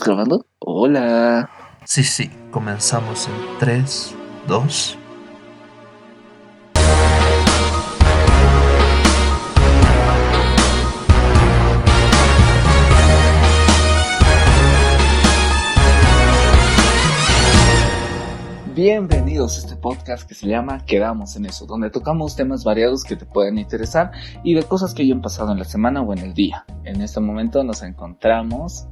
¿Estás 0.00 0.14
grabando? 0.14 0.46
Hola. 0.60 1.50
Sí, 1.84 2.02
sí, 2.02 2.30
comenzamos 2.50 3.28
en 3.28 3.34
3, 3.58 4.14
2. 4.48 4.98
Bienvenidos 18.74 19.56
a 19.56 19.60
este 19.60 19.76
podcast 19.76 20.26
que 20.26 20.34
se 20.34 20.46
llama 20.46 20.82
Quedamos 20.86 21.36
en 21.36 21.44
eso, 21.44 21.66
donde 21.66 21.90
tocamos 21.90 22.36
temas 22.36 22.64
variados 22.64 23.04
que 23.04 23.16
te 23.16 23.26
pueden 23.26 23.58
interesar 23.58 24.12
y 24.42 24.54
de 24.54 24.62
cosas 24.62 24.94
que 24.94 25.02
hayan 25.02 25.20
pasado 25.20 25.52
en 25.52 25.58
la 25.58 25.64
semana 25.66 26.00
o 26.00 26.14
en 26.14 26.20
el 26.20 26.32
día. 26.32 26.64
En 26.84 27.02
este 27.02 27.20
momento 27.20 27.62
nos 27.64 27.82
encontramos 27.82 28.86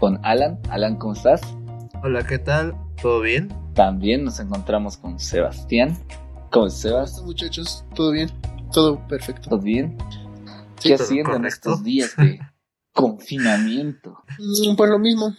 con 0.00 0.24
Alan. 0.24 0.60
Alan, 0.70 0.96
¿cómo 0.96 1.12
estás? 1.14 1.40
Hola, 2.02 2.26
¿qué 2.26 2.38
tal? 2.38 2.74
¿Todo 3.00 3.20
bien? 3.20 3.48
También 3.74 4.24
nos 4.24 4.40
encontramos 4.40 4.96
con 4.96 5.18
Sebastián. 5.18 5.96
¿Cómo 6.50 6.66
estás, 6.66 7.22
muchachos? 7.22 7.84
¿Todo 7.94 8.12
bien? 8.12 8.30
Todo 8.72 9.06
perfecto. 9.08 9.50
¿Todo 9.50 9.60
bien? 9.60 9.96
Sí, 10.78 10.90
¿Qué 10.90 10.96
todo 10.96 11.04
haciendo 11.06 11.36
en 11.36 11.44
estos 11.46 11.82
días 11.82 12.14
de 12.18 12.40
confinamiento? 12.92 14.22
Mm, 14.38 14.76
Pues 14.76 14.90
lo 14.90 14.98
mismo. 14.98 15.34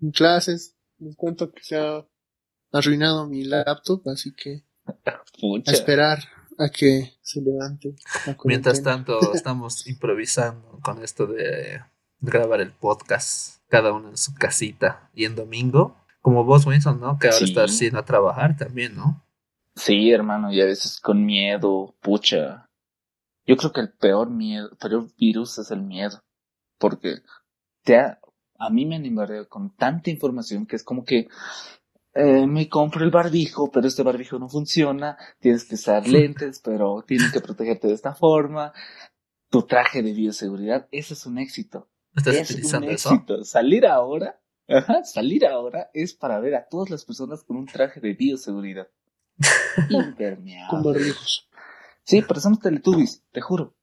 En 0.00 0.10
clases. 0.10 0.74
Les 0.98 1.14
cuento 1.16 1.52
que 1.52 1.62
se 1.62 1.76
ha 1.76 2.06
arruinado 2.72 3.26
mi 3.28 3.44
laptop, 3.44 4.02
así 4.08 4.32
que 4.34 4.64
a 5.66 5.70
esperar 5.70 6.22
a 6.58 6.68
que 6.70 7.12
se 7.20 7.40
levante. 7.42 7.94
Mientras 8.44 8.82
tanto, 8.82 9.18
estamos 9.34 9.86
improvisando 9.86 10.78
con 10.82 11.02
esto 11.02 11.26
de 11.26 11.80
grabar 12.20 12.60
el 12.60 12.72
podcast, 12.72 13.60
cada 13.68 13.92
uno 13.92 14.10
en 14.10 14.16
su 14.16 14.34
casita. 14.34 15.10
Y 15.14 15.24
en 15.24 15.34
domingo, 15.36 15.96
como 16.20 16.44
vos, 16.44 16.66
Winston, 16.66 17.00
¿no? 17.00 17.18
Que 17.18 17.28
ahora 17.28 17.38
Sí. 17.38 17.44
estás 17.44 17.78
yendo 17.78 17.98
a 17.98 18.04
trabajar 18.04 18.56
también, 18.56 18.96
¿no? 18.96 19.22
Sí, 19.74 20.10
hermano, 20.10 20.52
y 20.52 20.60
a 20.60 20.64
veces 20.66 21.00
con 21.00 21.24
miedo, 21.24 21.94
pucha. 22.00 22.68
Yo 23.46 23.56
creo 23.56 23.72
que 23.72 23.80
el 23.82 23.92
peor 23.92 24.30
miedo, 24.30 24.70
el 24.70 24.76
peor 24.76 25.08
virus 25.18 25.58
es 25.58 25.70
el 25.70 25.82
miedo. 25.82 26.22
Porque 26.78 27.22
te 27.84 27.96
ha- 27.98 28.18
a 28.58 28.70
mí 28.70 28.86
me 28.86 28.96
han 28.96 29.06
invadido 29.06 29.48
con 29.48 29.74
tanta 29.76 30.10
información 30.10 30.66
que 30.66 30.76
es 30.76 30.82
como 30.84 31.04
que 31.04 31.28
eh, 32.18 32.46
me 32.46 32.66
compro 32.70 33.04
el 33.04 33.10
barbijo, 33.10 33.70
pero 33.70 33.86
este 33.86 34.02
barbijo 34.02 34.38
no 34.38 34.48
funciona, 34.48 35.18
tienes 35.38 35.64
que 35.66 35.74
usar 35.74 36.02
lentes, 36.34 36.60
pero 36.64 37.04
tienes 37.06 37.30
que 37.30 37.40
protegerte 37.42 37.88
de 37.88 37.92
esta 37.94 38.14
forma. 38.14 38.72
Tu 39.50 39.62
traje 39.64 40.02
de 40.02 40.12
bioseguridad, 40.14 40.88
eso 40.90 41.12
es 41.12 41.26
un 41.26 41.36
éxito. 41.38 41.88
¿Estás 42.16 42.34
es 42.34 42.50
un 42.50 42.54
utilizando 42.54 42.90
eso? 42.90 43.12
éxito. 43.12 43.44
Salir 43.44 43.86
ahora, 43.86 44.40
ajá, 44.68 45.04
salir 45.04 45.46
ahora 45.46 45.90
es 45.92 46.14
para 46.14 46.40
ver 46.40 46.54
a 46.54 46.66
todas 46.66 46.90
las 46.90 47.04
personas 47.04 47.44
con 47.44 47.56
un 47.56 47.66
traje 47.66 48.00
de 48.00 48.14
bioseguridad. 48.14 48.88
Impermeable. 49.90 50.70
Con 50.70 50.82
barbijos. 50.82 51.48
Sí, 52.04 52.22
parecemos 52.22 52.60
Teletubbies, 52.60 53.24
te 53.32 53.40
juro. 53.40 53.76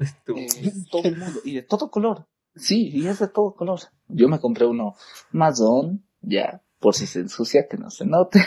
Eh, 0.00 0.46
todo 0.90 1.02
el 1.04 1.16
mundo. 1.16 1.40
Y 1.44 1.54
de 1.54 1.62
todo 1.62 1.90
color. 1.90 2.26
Sí, 2.54 2.88
y 2.92 3.06
es 3.06 3.18
de 3.18 3.28
todo 3.28 3.54
color. 3.54 3.80
Yo 4.08 4.28
me 4.28 4.40
compré 4.40 4.64
uno 4.66 4.94
mazón, 5.30 6.06
ya, 6.20 6.62
por 6.78 6.94
si 6.94 7.06
se 7.06 7.20
ensucia, 7.20 7.66
que 7.68 7.76
no 7.76 7.90
se 7.90 8.06
note. 8.06 8.40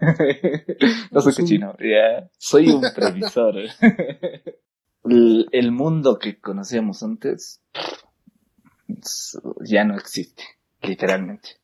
no 1.10 1.20
soy 1.20 1.34
cochino, 1.34 1.74
ya. 1.80 2.30
Soy 2.38 2.68
un 2.68 2.84
previsor. 2.94 3.54
el, 5.04 5.48
el 5.50 5.72
mundo 5.72 6.18
que 6.18 6.38
conocíamos 6.40 7.02
antes 7.02 7.62
ya 9.64 9.84
no 9.84 9.96
existe, 9.96 10.42
literalmente. 10.82 11.60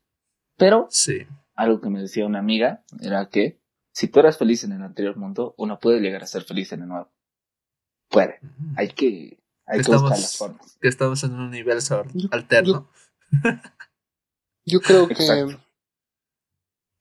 Pero 0.56 0.86
Sí. 0.90 1.26
algo 1.54 1.80
que 1.80 1.90
me 1.90 2.00
decía 2.00 2.26
una 2.26 2.38
amiga 2.40 2.82
era 3.00 3.28
que 3.28 3.58
si 3.92 4.08
tú 4.08 4.20
eras 4.20 4.38
feliz 4.38 4.64
en 4.64 4.72
el 4.72 4.82
anterior 4.82 5.16
mundo, 5.16 5.54
uno 5.58 5.78
puede 5.78 6.00
llegar 6.00 6.22
a 6.22 6.26
ser 6.26 6.44
feliz 6.44 6.72
en 6.72 6.82
el 6.82 6.88
nuevo. 6.88 7.10
Puede. 8.08 8.38
Mm. 8.42 8.74
Hay 8.78 8.88
que, 8.88 9.38
hay 9.66 9.76
que 9.76 9.80
Estamos- 9.82 10.02
buscar 10.02 10.18
las 10.20 10.36
formas. 10.36 10.78
Que 10.80 10.88
estamos 10.88 11.22
en 11.24 11.32
un 11.34 11.40
universo 11.40 12.04
Yo- 12.14 12.28
alterno. 12.32 12.88
Yo 14.64 14.80
creo 14.80 15.06
que. 15.08 15.14
Exacto. 15.14 15.60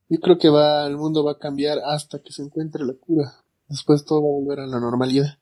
Yo 0.10 0.20
creo 0.20 0.38
que 0.38 0.50
va, 0.50 0.86
el 0.88 0.98
mundo 0.98 1.24
va 1.24 1.34
a 1.34 1.40
cambiar 1.40 1.80
hasta 1.86 2.22
que 2.22 2.32
se 2.34 2.42
encuentre 2.44 2.84
la 2.84 2.94
cura. 2.94 3.32
Después 3.68 4.04
todo 4.04 4.22
va 4.22 4.28
a 4.28 4.32
volver 4.42 4.60
a 4.60 4.68
la 4.68 4.80
normalidad. 4.80 5.40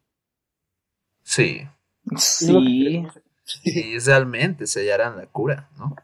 Sí. 1.24 1.62
Sí. 2.18 3.06
Y 3.64 3.98
realmente 4.06 4.68
se 4.68 4.82
hallarán 4.82 5.18
la 5.18 5.26
cura, 5.28 5.70
¿no? 5.78 5.96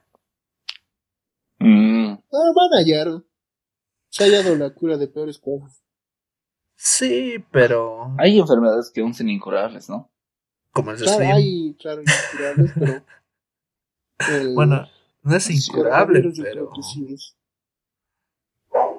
Mm, 1.59 2.13
Ah, 2.31 2.51
van 2.55 2.73
a 2.73 2.77
hallar. 2.79 3.23
Se 4.09 4.23
ha 4.23 4.27
hallado 4.27 4.55
la 4.55 4.73
cura 4.73 4.97
de 4.97 5.07
peores 5.07 5.39
cosas. 5.39 5.83
Sí, 6.77 7.43
pero. 7.51 8.13
Hay 8.17 8.39
enfermedades 8.39 8.91
que 8.91 9.01
aún 9.01 9.13
son 9.13 9.29
incurables, 9.29 9.89
¿no? 9.89 10.09
Como 10.71 10.91
el 10.91 10.97
Claro, 10.97 11.33
hay, 11.33 11.75
claro, 11.79 12.01
incurables, 12.01 12.71
pero. 12.77 13.05
el- 14.29 14.55
Bueno, 14.55 14.87
no 15.23 15.35
es 15.35 15.43
Sí, 15.43 15.55
incurable, 15.55 16.21
yo 16.23 16.43
pero. 16.43 16.69
creo 16.69 16.69
que 16.73 16.83
sí 16.83 17.13
es. 17.13 17.35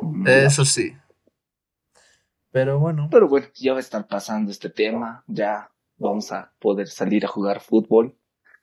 Mm, 0.03 0.27
Eso 0.27 0.65
sí. 0.65 0.93
Pero 2.51 2.79
bueno. 2.81 3.09
Pero 3.11 3.29
bueno, 3.29 3.47
ya 3.55 3.73
va 3.73 3.79
a 3.79 3.81
estar 3.81 4.07
pasando 4.09 4.51
este 4.51 4.69
tema. 4.71 5.23
Ya 5.29 5.71
vamos 5.99 6.33
a 6.33 6.53
poder 6.59 6.89
salir 6.89 7.25
a 7.25 7.29
jugar 7.29 7.61
fútbol. 7.61 8.17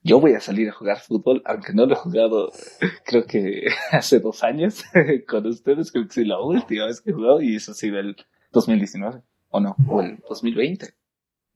Yo 0.05 0.19
voy 0.19 0.33
a 0.33 0.41
salir 0.41 0.67
a 0.69 0.73
jugar 0.73 0.99
fútbol, 0.99 1.41
aunque 1.45 1.73
no 1.73 1.85
lo 1.85 1.93
he 1.93 1.97
jugado, 1.97 2.51
creo 3.05 3.25
que 3.25 3.67
hace 3.91 4.19
dos 4.19 4.43
años 4.43 4.83
con 5.27 5.45
ustedes. 5.47 5.91
Creo 5.91 6.07
que 6.07 6.13
sí, 6.13 6.25
la 6.25 6.41
última 6.41 6.85
vez 6.87 7.01
que 7.01 7.11
he 7.11 7.13
jugado, 7.13 7.41
y 7.41 7.55
eso 7.55 7.71
ha 7.71 7.75
sido 7.75 7.99
el 7.99 8.15
2019, 8.51 9.21
o 9.49 9.59
no, 9.59 9.75
o 9.87 10.01
el 10.01 10.21
2020. 10.27 10.93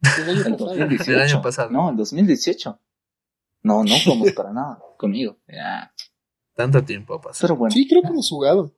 El 0.01 0.29
año 0.29 0.37
El 0.45 0.51
pasado. 0.53 0.67
2018. 0.67 1.11
El 1.11 1.19
año 1.19 1.41
pasado. 1.41 1.69
No, 1.71 1.89
el 1.89 1.97
2018. 1.97 2.79
No, 3.63 3.83
no 3.83 3.95
jugamos 4.03 4.31
para 4.33 4.53
nada 4.53 4.79
conmigo. 4.97 5.37
Ya. 5.47 5.91
Tanto 6.55 6.83
tiempo 6.83 7.15
ha 7.15 7.21
pasado. 7.21 7.47
Pero 7.47 7.55
bueno, 7.57 7.73
Sí, 7.73 7.87
creo 7.87 8.01
que 8.01 8.07
hemos 8.09 8.29
jugado. 8.29 8.73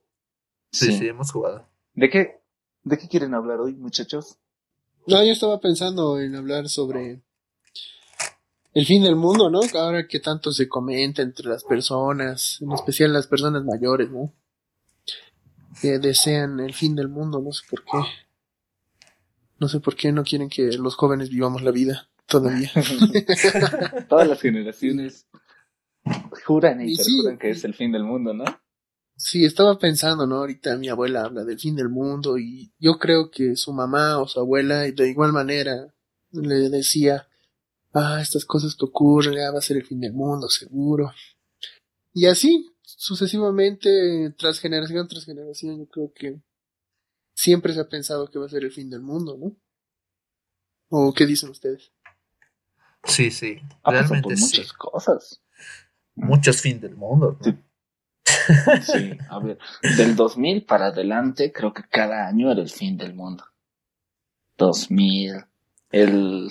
Sí, 0.72 0.86
sí. 0.86 0.98
sí, 0.98 1.08
hemos 1.08 1.30
jugado. 1.30 1.68
¿De 1.94 2.08
qué, 2.08 2.42
¿De 2.82 2.98
qué 2.98 3.06
quieren 3.08 3.34
hablar 3.34 3.60
hoy, 3.60 3.74
muchachos? 3.74 4.38
No, 5.06 5.22
yo 5.24 5.32
estaba 5.32 5.60
pensando 5.60 6.18
en 6.20 6.34
hablar 6.34 6.68
sobre 6.68 7.22
el 8.72 8.86
fin 8.86 9.02
del 9.02 9.16
mundo, 9.16 9.50
¿no? 9.50 9.60
Ahora 9.74 10.06
que 10.06 10.20
tanto 10.20 10.52
se 10.52 10.68
comenta 10.68 11.22
entre 11.22 11.48
las 11.48 11.64
personas, 11.64 12.58
en 12.60 12.72
especial 12.72 13.12
las 13.12 13.26
personas 13.26 13.64
mayores, 13.64 14.10
¿no? 14.10 14.32
Que 15.80 15.98
desean 15.98 16.60
el 16.60 16.74
fin 16.74 16.94
del 16.94 17.08
mundo, 17.08 17.40
no 17.40 17.52
sé 17.52 17.64
por 17.68 17.84
qué. 17.84 17.98
No 19.58 19.68
sé 19.68 19.80
por 19.80 19.96
qué 19.96 20.12
no 20.12 20.24
quieren 20.24 20.48
que 20.48 20.72
los 20.72 20.94
jóvenes 20.94 21.30
vivamos 21.30 21.62
la 21.62 21.70
vida 21.70 22.08
todavía. 22.26 22.70
Todas 24.08 24.28
las 24.28 24.40
generaciones 24.40 25.26
juran 26.46 26.80
y 26.80 26.92
Y 26.92 26.96
sí. 26.96 27.12
que 27.38 27.50
es 27.50 27.64
el 27.64 27.74
fin 27.74 27.92
del 27.92 28.04
mundo, 28.04 28.32
¿no? 28.32 28.44
Sí, 29.16 29.44
estaba 29.44 29.78
pensando, 29.78 30.26
¿no? 30.26 30.36
Ahorita 30.36 30.76
mi 30.78 30.88
abuela 30.88 31.24
habla 31.24 31.44
del 31.44 31.58
fin 31.58 31.76
del 31.76 31.90
mundo 31.90 32.38
y 32.38 32.72
yo 32.78 32.98
creo 32.98 33.30
que 33.30 33.54
su 33.54 33.72
mamá 33.72 34.18
o 34.18 34.26
su 34.26 34.40
abuela 34.40 34.80
de 34.80 35.10
igual 35.10 35.32
manera 35.32 35.92
le 36.32 36.70
decía, 36.70 37.28
ah, 37.92 38.20
estas 38.20 38.44
cosas 38.44 38.74
que 38.74 38.84
ocurren, 38.84 39.34
ya 39.34 39.50
va 39.50 39.58
a 39.58 39.62
ser 39.62 39.76
el 39.76 39.86
fin 39.86 40.00
del 40.00 40.12
mundo, 40.12 40.48
seguro. 40.48 41.12
Y 42.12 42.26
así, 42.26 42.72
sucesivamente, 42.82 44.34
tras 44.36 44.58
generación 44.58 45.08
tras 45.08 45.24
generación, 45.24 45.78
yo 45.78 45.86
creo 45.88 46.12
que 46.14 46.40
siempre 47.34 47.72
se 47.72 47.80
ha 47.80 47.88
pensado 47.88 48.30
que 48.30 48.38
va 48.38 48.46
a 48.46 48.50
ser 48.50 48.64
el 48.64 48.72
fin 48.72 48.90
del 48.90 49.02
mundo, 49.02 49.36
¿no? 49.38 49.56
¿O 50.90 51.12
qué 51.14 51.26
dicen 51.26 51.50
ustedes? 51.50 51.92
Sí, 53.04 53.30
sí. 53.30 53.58
Ha 53.82 53.92
pasado 53.92 54.14
Realmente 54.14 54.22
por 54.22 54.36
sí. 54.36 54.44
muchas 54.44 54.72
cosas. 54.72 55.42
Muchos 56.16 56.60
fin 56.60 56.80
del 56.80 56.96
mundo. 56.96 57.38
¿no? 57.38 57.44
Sí. 57.44 57.58
Sí, 58.82 59.16
a 59.28 59.38
ver, 59.38 59.58
del 59.96 60.16
2000 60.16 60.64
para 60.64 60.86
adelante, 60.86 61.52
creo 61.52 61.72
que 61.72 61.82
cada 61.88 62.26
año 62.26 62.50
era 62.50 62.60
el 62.60 62.68
fin 62.68 62.96
del 62.96 63.14
mundo. 63.14 63.44
2000, 64.56 65.44
el, 65.90 66.48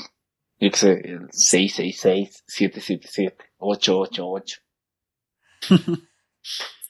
yo 0.59 0.71
qué 0.71 0.77
sé, 0.77 0.91
el 1.05 1.29
666, 1.31 2.43
777, 2.47 3.51
888. 3.57 4.61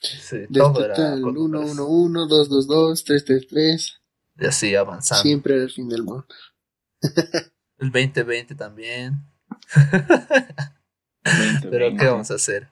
Sí, 0.01 0.47
todo 0.53 0.85
era 0.85 1.13
el 1.13 1.21
con 1.21 1.33
números. 1.33 1.71
111, 1.71 2.19
222, 2.29 3.03
333, 3.03 4.01
Y 4.39 4.45
así 4.45 4.75
avanzando. 4.75 5.21
siempre 5.23 5.55
era 5.55 5.63
el 5.63 5.71
fin 5.71 5.89
del 5.89 6.03
mundo. 6.03 6.25
El 7.79 7.91
2020 7.91 8.55
también. 8.55 9.25
20, 11.23 11.69
Pero 11.69 11.95
¿qué 11.97 12.05
vamos 12.07 12.29
a 12.29 12.33
hacer? 12.35 12.67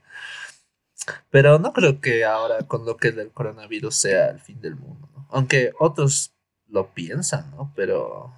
Pero 1.30 1.60
no 1.60 1.72
creo 1.72 2.02
que 2.02 2.26
ahora 2.26 2.60
con 2.68 2.86
lo 2.86 2.98
que 2.98 3.10
es 3.10 3.16
del 3.16 3.32
coronavirus 3.32 3.96
sea 3.96 4.30
el 4.32 4.42
fin 4.42 4.60
del 4.60 4.76
mundo, 4.76 5.10
¿no? 5.14 5.26
Aunque 5.32 5.72
otros 5.80 6.34
lo 6.68 6.94
piensan, 6.94 7.52
¿no? 7.52 7.72
Pero 7.74 8.34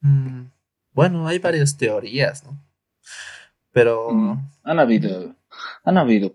mm, 0.00 0.42
bueno, 0.96 1.28
hay 1.28 1.38
varias 1.38 1.76
teorías, 1.76 2.42
¿no? 2.44 2.58
Pero 3.70 4.10
Mm, 4.10 4.50
Han 4.64 4.80
habido, 4.80 5.36
han 5.84 5.98
habido 5.98 6.34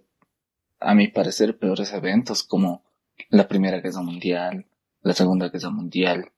a 0.79 0.93
mi 0.93 1.07
parecer, 1.07 1.57
peores 1.57 1.91
eventos 1.93 2.43
como 2.43 2.83
la 3.29 3.47
Primera 3.47 3.79
Guerra 3.81 4.01
Mundial, 4.01 4.67
la 5.01 5.13
Segunda 5.13 5.49
Guerra 5.49 5.71
Mundial, 5.71 6.31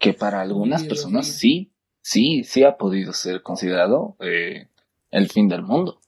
que 0.00 0.12
para 0.14 0.40
algunas 0.40 0.82
personas 0.82 1.28
sí, 1.28 1.72
sí, 2.02 2.42
sí 2.42 2.64
ha 2.64 2.76
podido 2.76 3.12
ser 3.12 3.42
considerado 3.42 4.16
eh, 4.18 4.68
el 5.12 5.28
fin 5.28 5.48
del 5.48 5.62
mundo. 5.62 6.00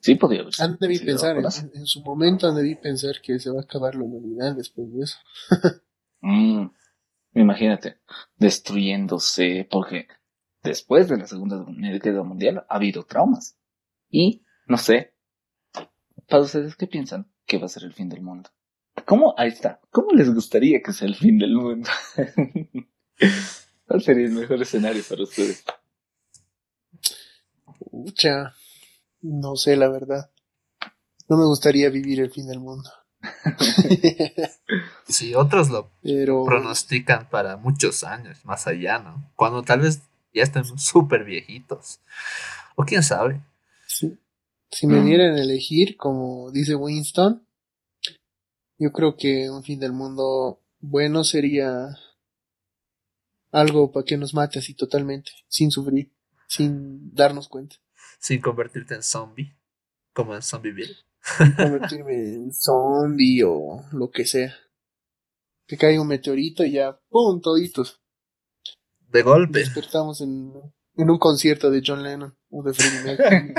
Sí 0.00 0.14
podría 0.14 0.40
haber 0.40 0.54
sido 0.54 0.76
debí 0.80 0.98
pensar, 0.98 1.36
en, 1.36 1.86
su 1.86 2.00
momento 2.02 2.54
debí 2.54 2.74
pensar 2.74 3.20
que 3.22 3.38
se 3.38 3.50
va 3.50 3.60
a 3.60 3.64
acabar 3.64 3.94
la 3.94 4.04
humanidad 4.04 4.56
después 4.56 4.90
de 4.94 5.02
eso. 5.02 5.18
Mm, 6.22 6.70
imagínate, 7.40 7.98
destruyéndose, 8.36 9.66
porque 9.70 10.08
después 10.62 11.08
de 11.08 11.18
la 11.18 11.26
Segunda 11.26 11.64
Guerra 11.66 12.22
Mundial 12.22 12.66
ha 12.68 12.76
habido 12.76 13.04
traumas. 13.04 13.58
Y, 14.08 14.42
no 14.66 14.78
sé, 14.78 15.14
para 16.28 16.42
ustedes, 16.42 16.76
¿qué 16.76 16.86
piensan 16.86 17.30
que 17.46 17.58
va 17.58 17.66
a 17.66 17.70
ser 17.70 17.84
el 17.84 17.92
fin 17.92 18.08
del 18.08 18.22
mundo? 18.22 18.50
¿Cómo? 19.04 19.34
Ahí 19.36 19.48
está. 19.48 19.80
¿Cómo 19.90 20.10
les 20.12 20.32
gustaría 20.32 20.80
que 20.82 20.92
sea 20.92 21.06
el 21.06 21.14
fin 21.14 21.38
del 21.38 21.54
mundo? 21.54 21.88
¿Cuál 23.86 24.02
sería 24.02 24.26
el 24.26 24.32
mejor 24.32 24.60
escenario 24.60 25.02
para 25.08 25.22
ustedes? 25.22 25.64
Pucha, 27.90 28.54
no 29.20 29.54
sé 29.56 29.76
la 29.76 29.88
verdad. 29.88 30.30
No 31.28 31.36
me 31.36 31.44
gustaría 31.44 31.90
vivir 31.90 32.20
el 32.20 32.30
fin 32.30 32.46
del 32.46 32.60
mundo. 32.60 32.90
Si 35.08 35.34
otros 35.34 35.70
lo 35.70 35.90
Pero 36.02 36.44
pronostican 36.44 37.28
para 37.30 37.56
muchos 37.56 38.02
años 38.04 38.44
más 38.44 38.66
allá, 38.66 38.98
¿no? 38.98 39.30
Cuando 39.36 39.62
tal 39.62 39.80
vez 39.80 40.00
ya 40.34 40.42
estemos 40.42 40.82
súper 40.82 41.24
viejitos. 41.24 42.00
O 42.74 42.84
quién 42.84 43.02
sabe. 43.02 43.40
si, 43.86 44.18
si 44.70 44.86
me 44.86 45.00
Mm. 45.00 45.04
dieran 45.06 45.34
a 45.36 45.40
elegir, 45.42 45.96
como 45.96 46.50
dice 46.50 46.74
Winston, 46.74 47.46
yo 48.78 48.92
creo 48.92 49.16
que 49.16 49.48
un 49.48 49.62
fin 49.62 49.78
del 49.80 49.92
mundo 49.92 50.60
bueno 50.80 51.24
sería 51.24 51.88
algo 53.52 53.92
para 53.92 54.04
que 54.04 54.16
nos 54.18 54.34
mate 54.34 54.58
así 54.58 54.74
totalmente, 54.74 55.30
sin 55.48 55.70
sufrir, 55.70 56.12
sin 56.48 57.14
darnos 57.14 57.48
cuenta. 57.48 57.76
Sin 58.18 58.40
convertirte 58.40 58.94
en 58.94 59.02
zombie. 59.02 59.55
Como 60.16 60.34
en 60.34 60.40
Zombieville. 60.42 60.96
convertirme 61.56 62.14
en 62.14 62.52
zombie 62.54 63.42
o 63.44 63.84
lo 63.92 64.10
que 64.10 64.24
sea. 64.24 64.54
Que 65.68 65.76
caiga 65.76 66.00
un 66.00 66.08
meteorito 66.08 66.64
y 66.64 66.72
ya, 66.72 66.98
¡pum! 67.10 67.40
Toditos. 67.42 68.00
De 69.10 69.22
golpe. 69.22 69.58
Despertamos 69.58 70.22
en, 70.22 70.52
en 70.96 71.10
un 71.10 71.18
concierto 71.18 71.70
de 71.70 71.82
John 71.86 72.02
Lennon 72.02 72.34
o 72.50 72.62
de 72.62 72.72
Freddie 72.72 73.02
Mercury. 73.04 73.54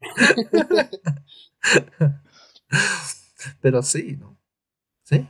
Pero 3.60 3.82
sí, 3.82 4.16
¿no? 4.18 4.38
Sí. 5.04 5.26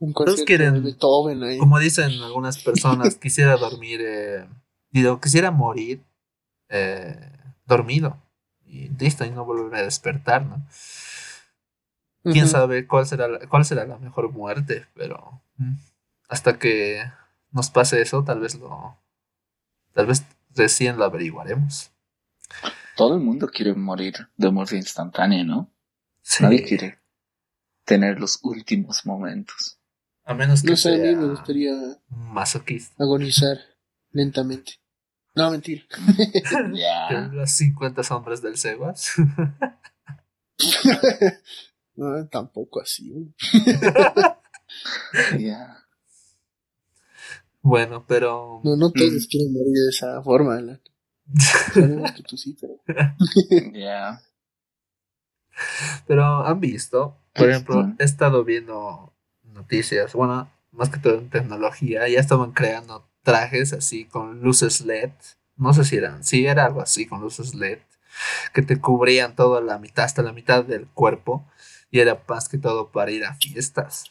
un 0.00 0.12
concierto 0.12 0.44
quieren- 0.44 0.74
de 0.74 0.80
Beethoven 0.80 1.42
ahí. 1.44 1.58
Como 1.58 1.78
dicen 1.78 2.10
algunas 2.22 2.62
personas, 2.62 3.14
quisiera 3.16 3.56
dormir, 3.56 4.00
eh, 4.02 4.48
digo, 4.90 5.18
quisiera 5.20 5.50
morir 5.50 6.02
eh, 6.68 7.16
dormido. 7.66 8.18
Y 8.70 8.88
listo, 8.90 9.24
y 9.24 9.30
no 9.30 9.44
volverme 9.44 9.78
a 9.78 9.82
despertar, 9.82 10.46
¿no? 10.46 10.64
Quién 12.22 12.46
sabe 12.48 12.86
cuál 12.86 13.06
será, 13.06 13.26
la, 13.28 13.38
cuál 13.48 13.64
será 13.64 13.84
la 13.86 13.98
mejor 13.98 14.30
muerte, 14.30 14.86
pero 14.94 15.42
mm, 15.56 15.72
hasta 16.28 16.58
que 16.58 17.02
nos 17.50 17.70
pase 17.70 18.00
eso, 18.00 18.22
tal 18.24 18.40
vez 18.40 18.54
lo. 18.54 18.96
Tal 19.94 20.06
vez 20.06 20.24
recién 20.54 20.98
lo 20.98 21.04
averiguaremos. 21.04 21.90
Todo 22.96 23.16
el 23.16 23.22
mundo 23.22 23.48
quiere 23.48 23.74
morir 23.74 24.14
de 24.36 24.50
muerte 24.50 24.76
instantánea, 24.76 25.42
¿no? 25.44 25.72
Sí, 26.22 26.44
Nadie 26.44 26.62
quiere 26.62 26.98
tener 27.84 28.20
los 28.20 28.38
últimos 28.42 29.04
momentos. 29.06 29.78
A 30.24 30.34
menos 30.34 30.62
que 30.62 30.70
No 30.70 30.76
sé, 30.76 30.94
a 30.94 31.12
mí 31.12 31.16
me 31.16 31.28
gustaría 31.28 31.72
masoquista. 32.08 33.02
agonizar 33.02 33.56
lentamente. 34.10 34.79
No, 35.34 35.50
mentira. 35.50 35.82
Ya. 36.74 37.30
Las 37.32 37.52
50 37.56 38.02
sombras 38.02 38.42
del 38.42 38.56
Seguas. 38.56 39.12
no, 41.96 42.26
tampoco 42.28 42.80
así. 42.80 43.32
Ya. 45.38 45.76
bueno, 47.62 48.04
pero. 48.06 48.60
No, 48.64 48.76
no 48.76 48.90
todos 48.92 49.12
Mm. 49.12 49.28
quieren 49.28 49.52
morir 49.52 49.72
de 49.72 49.88
esa 49.90 50.22
forma, 50.22 50.56
Alan. 50.56 50.80
Sabemos 51.72 52.12
que 52.12 52.22
tú 52.22 52.36
sí, 52.36 52.56
pero... 52.60 52.80
Ya. 53.72 54.20
Pero 56.06 56.46
han 56.46 56.60
visto, 56.60 57.18
por 57.34 57.50
ejemplo, 57.50 57.80
Ujú. 57.80 57.94
he 57.98 58.04
estado 58.04 58.44
viendo 58.44 59.12
noticias, 59.42 60.12
bueno, 60.14 60.50
más 60.72 60.88
que 60.90 60.98
todo 61.00 61.18
en 61.18 61.28
tecnología, 61.30 62.08
ya 62.08 62.20
estaban 62.20 62.52
creando 62.52 63.09
trajes 63.22 63.72
así 63.72 64.04
con 64.06 64.40
luces 64.40 64.80
LED. 64.82 65.12
No 65.56 65.72
sé 65.74 65.84
si 65.84 65.96
eran, 65.96 66.24
sí 66.24 66.46
era 66.46 66.64
algo 66.66 66.80
así 66.80 67.06
con 67.06 67.20
luces 67.20 67.54
LED 67.54 67.78
que 68.52 68.62
te 68.62 68.80
cubrían 68.80 69.36
toda 69.36 69.60
la 69.60 69.78
mitad, 69.78 70.04
hasta 70.04 70.22
la 70.22 70.32
mitad 70.32 70.64
del 70.64 70.86
cuerpo, 70.88 71.46
y 71.90 72.00
era 72.00 72.22
más 72.28 72.48
que 72.48 72.58
todo 72.58 72.90
para 72.90 73.10
ir 73.12 73.24
a 73.24 73.34
fiestas 73.34 74.04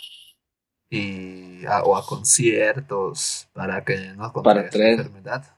y 0.90 1.66
a- 1.66 1.84
o 1.84 1.96
a 1.98 2.06
conciertos 2.06 3.50
para 3.54 3.84
que 3.84 4.14
no 4.16 4.32
contraigas 4.32 4.74
la 4.76 4.90
enfermedad. 4.90 5.58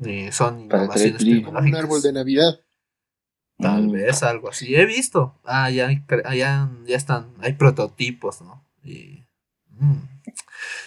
Y 0.00 0.30
son 0.32 0.68
Para 0.68 0.84
innovaciones. 0.84 1.22
Como 1.44 1.50
un 1.50 1.56
árbol 1.56 1.64
tecnológicas. 1.72 2.02
de 2.02 2.12
Navidad. 2.12 2.60
Tal 3.58 3.88
Mm. 3.88 3.92
vez 3.92 4.22
algo 4.22 4.48
así. 4.50 4.74
He 4.74 4.84
visto. 4.86 5.40
Ah, 5.44 5.70
ya, 5.70 5.88
ya, 6.34 6.70
ya 6.86 6.96
están. 6.96 7.32
Hay 7.40 7.54
prototipos, 7.54 8.40
¿no? 8.42 8.64
Y. 8.84 9.24
mm. 9.70 10.02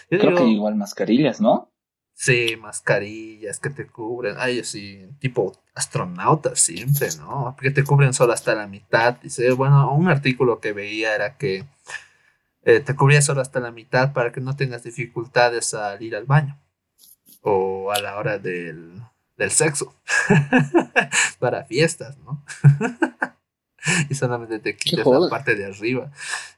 Yo 0.09 0.19
Creo 0.19 0.31
digo, 0.31 0.43
que 0.43 0.49
igual 0.49 0.75
mascarillas, 0.75 1.41
¿no? 1.41 1.71
sí, 2.13 2.55
mascarillas 2.59 3.59
que 3.59 3.69
te 3.71 3.87
cubren. 3.87 4.35
Ay, 4.37 4.59
así, 4.59 5.07
tipo 5.19 5.53
astronautas 5.73 6.59
siempre, 6.59 7.07
¿no? 7.17 7.55
Que 7.59 7.71
te 7.71 7.83
cubren 7.83 8.13
solo 8.13 8.33
hasta 8.33 8.53
la 8.53 8.67
mitad. 8.67 9.15
Dice, 9.21 9.51
bueno, 9.53 9.91
un 9.93 10.07
artículo 10.07 10.59
que 10.59 10.73
veía 10.73 11.15
era 11.15 11.37
que 11.37 11.65
eh, 12.63 12.79
te 12.79 12.95
cubría 12.95 13.21
solo 13.21 13.41
hasta 13.41 13.59
la 13.59 13.71
mitad 13.71 14.13
para 14.13 14.31
que 14.31 14.41
no 14.41 14.55
tengas 14.55 14.83
dificultades 14.83 15.73
al 15.73 16.01
ir 16.01 16.15
al 16.15 16.25
baño. 16.25 16.59
O 17.41 17.91
a 17.91 17.99
la 17.99 18.17
hora 18.17 18.37
del, 18.37 19.01
del 19.37 19.51
sexo. 19.51 19.95
para 21.39 21.65
fiestas, 21.65 22.17
¿no? 22.19 22.43
y 24.09 24.15
solamente 24.15 24.59
te 24.59 24.75
quitas 24.75 25.05
la 25.05 25.29
parte 25.29 25.55
de 25.55 25.65
arriba. 25.65 26.11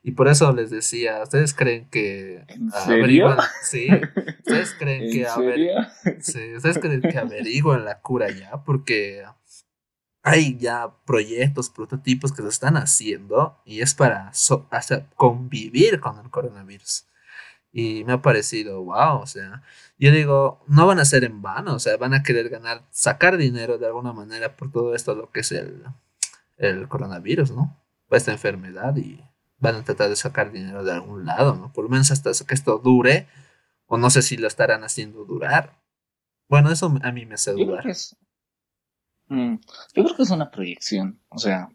Y 0.04 0.12
por 0.12 0.28
eso 0.28 0.52
les 0.54 0.70
decía, 0.70 1.22
¿ustedes 1.24 1.54
creen 1.54 1.88
que 1.90 2.44
¿En 2.48 2.70
averiguan? 2.74 3.38
Sí. 3.64 3.88
¿Ustedes 4.40 4.74
creen 4.78 5.04
¿En 5.04 5.12
que 5.12 5.28
aver- 5.28 5.52
serio? 5.54 5.74
Sí, 6.22 6.56
¿Ustedes 6.56 6.78
creen 6.80 7.02
que 7.02 7.18
averigüen 7.18 7.86
la 7.86 8.00
cura 8.02 8.30
ya? 8.32 8.64
Porque 8.64 9.24
hay 10.24 10.58
ya 10.58 10.90
proyectos, 11.06 11.70
prototipos 11.70 12.32
que 12.32 12.42
se 12.42 12.48
están 12.50 12.78
haciendo 12.78 13.58
y 13.66 13.82
es 13.82 13.94
para 13.94 14.32
so- 14.34 14.68
hacer- 14.72 15.06
convivir 15.16 16.00
con 16.00 16.18
el 16.20 16.30
coronavirus. 16.30 17.06
Y 17.76 18.04
me 18.04 18.14
ha 18.14 18.22
parecido, 18.22 18.84
wow, 18.84 19.18
o 19.22 19.26
sea, 19.26 19.64
yo 19.98 20.12
digo, 20.12 20.64
no 20.68 20.86
van 20.86 21.00
a 21.00 21.06
ser 21.06 21.24
en 21.24 21.42
vano, 21.42 21.74
o 21.74 21.80
sea, 21.80 21.98
van 21.98 22.14
a 22.14 22.22
querer 22.22 22.50
ganar, 22.50 22.84
sacar 22.92 23.36
dinero 23.38 23.80
de 23.80 23.88
alguna 23.88 24.14
manera 24.14 24.56
por 24.56 24.72
todo 24.72 24.94
esto, 24.94 25.16
lo 25.16 25.32
que 25.32 25.40
es 25.40 25.52
el, 25.52 25.84
el 26.64 26.88
coronavirus, 26.88 27.52
¿no? 27.52 27.80
Esta 28.12 28.32
enfermedad 28.32 28.96
y 28.98 29.20
van 29.58 29.76
a 29.76 29.84
tratar 29.84 30.10
de 30.10 30.16
sacar 30.16 30.52
dinero 30.52 30.84
de 30.84 30.92
algún 30.92 31.26
lado, 31.26 31.56
¿no? 31.56 31.72
Por 31.74 31.86
lo 31.86 31.90
menos 31.90 32.12
hasta 32.12 32.32
que 32.46 32.54
esto 32.54 32.78
dure, 32.78 33.28
o 33.88 33.98
no 33.98 34.10
sé 34.10 34.22
si 34.22 34.38
lo 34.38 34.48
estarán 34.48 34.84
haciendo 34.84 35.26
durar. 35.26 35.82
Bueno, 36.50 36.72
eso 36.72 36.94
a 37.02 37.12
mí 37.12 37.26
me 37.26 37.36
hace 37.36 37.52
Yo 37.52 37.56
creo 37.58 37.68
dudar. 37.68 37.84
que 37.84 37.92
es. 37.92 38.16
Mm, 39.30 39.56
yo 39.96 40.04
creo 40.04 40.16
que 40.16 40.24
es 40.24 40.30
una 40.30 40.52
proyección. 40.52 41.22
O 41.30 41.40
sea, 41.40 41.70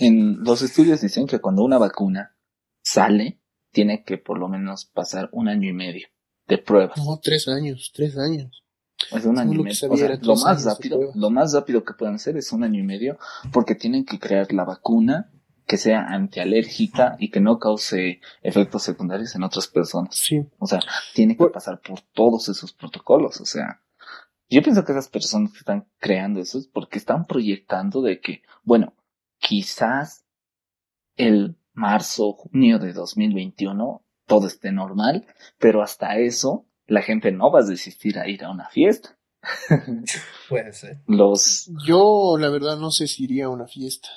en 0.00 0.42
los 0.42 0.62
estudios 0.62 1.00
dicen 1.00 1.26
que 1.26 1.38
cuando 1.40 1.62
una 1.62 1.78
vacuna 1.78 2.36
sale, 2.82 3.40
tiene 3.70 4.04
que 4.04 4.18
por 4.18 4.38
lo 4.38 4.48
menos 4.48 4.84
pasar 4.84 5.28
un 5.32 5.48
año 5.48 5.70
y 5.70 5.72
medio 5.72 6.08
de 6.46 6.58
pruebas. 6.58 6.98
No, 6.98 7.18
tres 7.22 7.48
años, 7.48 7.92
tres 7.94 8.18
años. 8.18 8.61
Es 9.10 9.24
un 9.24 9.38
año 9.38 9.60
y 9.60 9.62
medio. 9.64 9.90
O 9.90 9.96
sea, 9.96 10.18
lo 10.20 10.36
más 10.36 10.64
rápido, 10.64 11.00
lo 11.14 11.30
más 11.30 11.52
rápido 11.52 11.84
que 11.84 11.94
pueden 11.94 12.14
hacer 12.16 12.36
es 12.36 12.52
un 12.52 12.64
año 12.64 12.80
y 12.80 12.84
medio, 12.84 13.18
porque 13.52 13.74
tienen 13.74 14.04
que 14.04 14.18
crear 14.18 14.52
la 14.52 14.64
vacuna 14.64 15.30
que 15.66 15.76
sea 15.78 16.06
antialérgica 16.06 17.16
y 17.18 17.30
que 17.30 17.40
no 17.40 17.58
cause 17.58 18.20
efectos 18.42 18.82
secundarios 18.82 19.34
en 19.34 19.44
otras 19.44 19.68
personas. 19.68 20.16
Sí. 20.16 20.44
O 20.58 20.66
sea, 20.66 20.80
tiene 21.14 21.34
que 21.34 21.38
Por- 21.38 21.52
pasar 21.52 21.80
por 21.80 22.00
todos 22.12 22.48
esos 22.48 22.72
protocolos. 22.72 23.40
O 23.40 23.46
sea, 23.46 23.80
yo 24.50 24.62
pienso 24.62 24.84
que 24.84 24.92
esas 24.92 25.08
personas 25.08 25.52
que 25.52 25.58
están 25.58 25.86
creando 25.98 26.40
eso 26.40 26.58
es 26.58 26.66
porque 26.66 26.98
están 26.98 27.24
proyectando 27.26 28.02
de 28.02 28.20
que, 28.20 28.42
bueno, 28.64 28.94
quizás 29.38 30.24
el 31.16 31.56
marzo, 31.72 32.32
junio 32.34 32.78
de 32.78 32.92
2021 32.92 34.02
todo 34.26 34.46
esté 34.46 34.72
normal, 34.72 35.26
pero 35.58 35.82
hasta 35.82 36.16
eso 36.18 36.66
la 36.86 37.02
gente 37.02 37.32
no 37.32 37.50
va 37.50 37.60
a 37.60 37.64
desistir 37.64 38.18
a 38.18 38.28
ir 38.28 38.44
a 38.44 38.50
una 38.50 38.68
fiesta. 38.68 39.18
Puede 40.48 40.72
ser. 40.72 40.98
Los. 41.06 41.70
Yo, 41.86 42.36
la 42.38 42.48
verdad, 42.48 42.76
no 42.78 42.90
sé 42.90 43.06
si 43.08 43.24
iría 43.24 43.46
a 43.46 43.48
una 43.50 43.66
fiesta. 43.66 44.08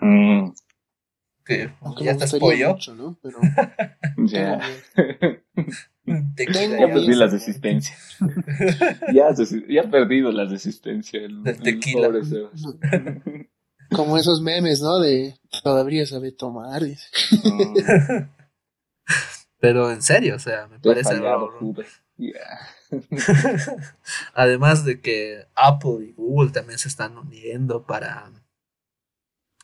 mm, 0.00 0.50
Que 1.44 1.72
Aunque 1.80 2.04
ya 2.04 2.12
me 2.14 2.24
estás 2.24 2.38
pollo. 2.38 2.70
mucho, 2.74 2.94
¿no? 2.94 3.18
Pero 3.22 3.38
ya. 4.26 4.60
Ya 6.06 6.46
perdí 6.88 7.06
miedo. 7.08 7.20
las 7.20 7.32
resistencias. 7.32 8.16
ya, 9.12 9.28
ya 9.68 9.80
he 9.82 9.88
perdido 9.88 10.32
la 10.32 10.44
resistencia. 10.44 11.20
El, 11.20 11.44
Del 11.44 11.54
el 11.54 11.62
tequila. 11.62 12.08
pobre 12.08 12.24
Sebas. 12.24 12.62
como 13.94 14.18
esos 14.18 14.40
memes, 14.42 14.80
¿no? 14.80 14.98
De 14.98 15.36
todavía 15.62 16.04
sabe 16.06 16.32
tomar. 16.32 16.82
dice. 16.82 17.06
Pero 19.60 19.90
en 19.90 20.02
serio, 20.02 20.36
o 20.36 20.38
sea, 20.38 20.66
me 20.66 20.78
parece 20.78 21.16
fallado. 21.16 21.50
Ya. 22.16 22.30
Además 24.34 24.84
de 24.84 25.00
que 25.00 25.46
Apple 25.54 26.06
y 26.06 26.12
Google 26.12 26.50
también 26.50 26.78
se 26.78 26.88
están 26.88 27.16
uniendo 27.16 27.86
para, 27.86 28.32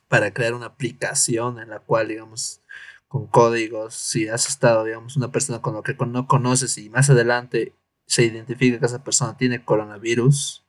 para 0.09 0.33
crear 0.33 0.55
una 0.55 0.67
aplicación 0.67 1.59
en 1.59 1.71
la 1.71 1.81
cual, 1.81 2.09
digamos, 2.09 2.63
con 3.09 3.27
códigos, 3.27 3.95
si 3.95 4.29
has 4.29 4.49
estado, 4.49 4.85
digamos, 4.85 5.17
una 5.17 5.33
persona 5.33 5.61
con 5.61 5.75
lo 5.75 5.83
que 5.83 5.97
no 6.07 6.27
conoces 6.27 6.77
y 6.79 6.91
más 6.91 7.09
adelante 7.11 7.75
se 8.07 8.25
identifica 8.25 8.79
que 8.79 8.87
esa 8.87 9.05
persona 9.05 9.37
tiene 9.37 9.65
coronavirus, 9.65 10.65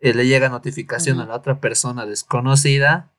eh, 0.00 0.14
le 0.14 0.26
llega 0.26 0.48
notificación 0.48 1.20
a 1.20 1.26
la 1.26 1.36
otra 1.36 1.60
persona 1.60 2.06
desconocida, 2.06 3.11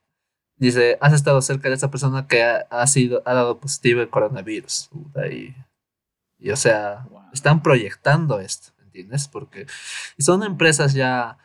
dice, 0.57 0.97
has 1.01 1.13
estado 1.13 1.41
cerca 1.41 1.69
de 1.69 1.75
esa 1.75 1.89
persona 1.91 2.27
que 2.27 2.43
ha, 2.43 2.57
ha 2.69 2.87
sido, 2.87 3.21
ha 3.25 3.33
dado 3.33 3.59
positivo 3.59 4.01
el 4.01 4.09
coronavirus. 4.09 4.89
Y, 5.31 5.55
y, 6.39 6.51
o 6.51 6.55
sea, 6.55 7.05
Wow. 7.09 7.21
están 7.33 7.61
proyectando 7.63 8.39
esto, 8.39 8.71
¿entiendes? 8.83 9.27
Porque 9.27 9.65
son 10.19 10.43
empresas 10.43 10.93
ya, 10.93 11.37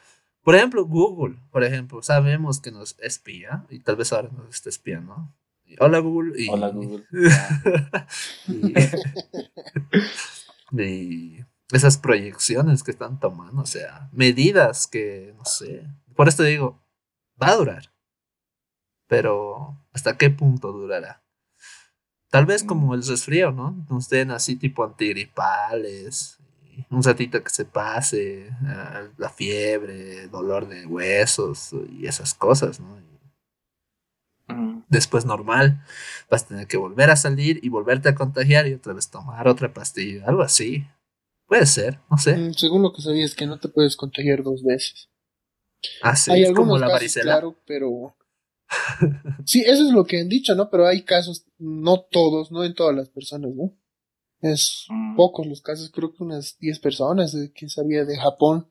por 0.42 0.54
ejemplo, 0.54 0.84
Google, 0.86 1.36
por 1.50 1.64
ejemplo, 1.64 2.02
sabemos 2.02 2.60
que 2.60 2.70
nos 2.70 2.96
espía 3.00 3.64
y 3.70 3.80
tal 3.80 3.96
vez 3.96 4.12
ahora 4.12 4.28
nos 4.36 4.50
está 4.54 4.68
espiando. 4.68 5.32
Y, 5.64 5.76
Hola 5.80 5.98
Google. 5.98 6.40
Y, 6.42 6.48
Hola, 6.48 6.68
Google. 6.68 7.04
y, 8.48 8.74
y 10.82 11.44
esas 11.72 11.98
proyecciones 11.98 12.82
que 12.82 12.90
están 12.90 13.20
tomando, 13.20 13.62
o 13.62 13.66
sea, 13.66 14.08
medidas 14.12 14.86
que, 14.86 15.34
no 15.36 15.44
sé, 15.44 15.86
por 16.16 16.28
esto 16.28 16.42
digo, 16.42 16.80
va 17.40 17.48
a 17.48 17.56
durar, 17.56 17.92
pero 19.08 19.76
¿hasta 19.92 20.16
qué 20.16 20.30
punto 20.30 20.72
durará? 20.72 21.22
Tal 22.30 22.44
vez 22.46 22.62
como 22.62 22.94
el 22.94 23.06
resfrío, 23.06 23.52
¿no? 23.52 23.84
Nos 23.90 24.08
den 24.08 24.30
así 24.30 24.56
tipo 24.56 24.84
antigripales, 24.84 26.38
un 26.90 27.02
ratito 27.02 27.42
que 27.42 27.50
se 27.50 27.64
pase, 27.64 28.50
ah, 28.66 29.04
la 29.16 29.30
fiebre, 29.30 30.28
dolor 30.28 30.68
de 30.68 30.86
huesos 30.86 31.74
y 31.90 32.06
esas 32.06 32.34
cosas, 32.34 32.80
¿no? 32.80 32.98
Mm, 34.48 34.82
después 34.88 35.24
normal, 35.26 35.82
vas 36.30 36.44
a 36.44 36.48
tener 36.48 36.66
que 36.66 36.76
volver 36.76 37.10
a 37.10 37.16
salir 37.16 37.60
y 37.62 37.68
volverte 37.68 38.08
a 38.08 38.14
contagiar 38.14 38.66
y 38.66 38.74
otra 38.74 38.92
vez 38.94 39.10
tomar 39.10 39.46
otra 39.48 39.72
pastilla, 39.72 40.24
algo 40.26 40.42
así. 40.42 40.86
Puede 41.46 41.66
ser, 41.66 42.00
no 42.10 42.18
sé. 42.18 42.36
Mm, 42.36 42.52
Según 42.54 42.82
lo 42.82 42.92
que 42.92 43.02
sabía 43.02 43.24
es 43.24 43.34
que 43.34 43.46
no 43.46 43.58
te 43.58 43.68
puedes 43.68 43.96
contagiar 43.96 44.42
dos 44.42 44.62
veces. 44.62 45.08
Así 46.00 46.30
hay 46.30 46.42
es 46.42 46.52
como 46.52 46.76
algunos 46.76 46.80
la 46.80 46.90
casos, 46.90 46.92
varicela. 46.92 47.24
claro, 47.24 47.56
pero... 47.66 48.16
Sí, 49.44 49.62
eso 49.62 49.86
es 49.86 49.92
lo 49.92 50.04
que 50.04 50.20
han 50.20 50.28
dicho, 50.28 50.54
¿no? 50.54 50.68
Pero 50.70 50.86
hay 50.86 51.02
casos, 51.02 51.46
no 51.58 52.00
todos, 52.00 52.52
no 52.52 52.64
en 52.64 52.74
todas 52.74 52.94
las 52.94 53.08
personas, 53.08 53.50
¿no? 53.54 53.72
Es 54.40 54.86
mm. 54.88 55.16
pocos 55.16 55.46
los 55.46 55.62
casos, 55.62 55.90
creo 55.90 56.12
que 56.12 56.22
unas 56.22 56.58
10 56.58 56.78
personas 56.80 57.32
de 57.32 57.52
que 57.52 57.68
sabía 57.68 58.04
de 58.04 58.18
Japón 58.18 58.68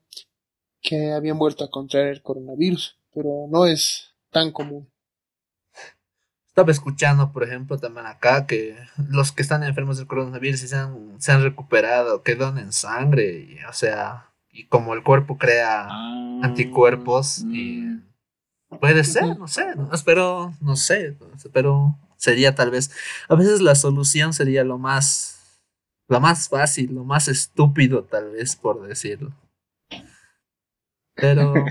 que 0.80 1.12
habían 1.12 1.38
vuelto 1.38 1.64
a 1.64 1.70
contraer 1.70 2.08
el 2.08 2.22
coronavirus, 2.22 2.98
pero 3.12 3.46
no 3.50 3.66
es 3.66 4.14
tan 4.30 4.52
común. 4.52 4.88
Estaba 6.46 6.72
escuchando, 6.72 7.32
por 7.32 7.44
ejemplo, 7.44 7.78
también 7.78 8.06
acá 8.06 8.46
que 8.46 8.76
los 9.10 9.32
que 9.32 9.42
están 9.42 9.62
enfermos 9.62 9.98
del 9.98 10.06
coronavirus 10.06 10.62
y 10.62 10.68
se 10.68 10.76
han, 10.76 11.20
se 11.20 11.32
han 11.32 11.42
recuperado, 11.42 12.22
que 12.22 12.34
donen 12.34 12.72
sangre, 12.72 13.46
y, 13.48 13.64
o 13.68 13.72
sea, 13.72 14.32
y 14.50 14.66
como 14.66 14.94
el 14.94 15.02
cuerpo 15.02 15.38
crea 15.38 15.86
Ah, 15.88 16.40
anticuerpos, 16.42 17.44
y 17.44 17.82
mm. 17.82 18.02
Puede 18.80 19.04
ser, 19.04 19.38
no 19.38 19.48
sé, 19.48 19.74
no, 19.76 19.90
pero 20.04 20.52
no 20.60 20.76
sé, 20.76 21.16
pero 21.52 21.98
sería 22.16 22.54
tal 22.54 22.70
vez, 22.70 22.90
a 23.28 23.34
veces 23.34 23.60
la 23.60 23.74
solución 23.74 24.32
sería 24.32 24.64
lo 24.64 24.78
más, 24.78 25.60
lo 26.08 26.20
más 26.20 26.48
fácil, 26.48 26.94
lo 26.94 27.04
más 27.04 27.28
estúpido, 27.28 28.04
tal 28.04 28.30
vez, 28.32 28.56
por 28.56 28.86
decirlo. 28.86 29.32
Pero, 31.14 31.64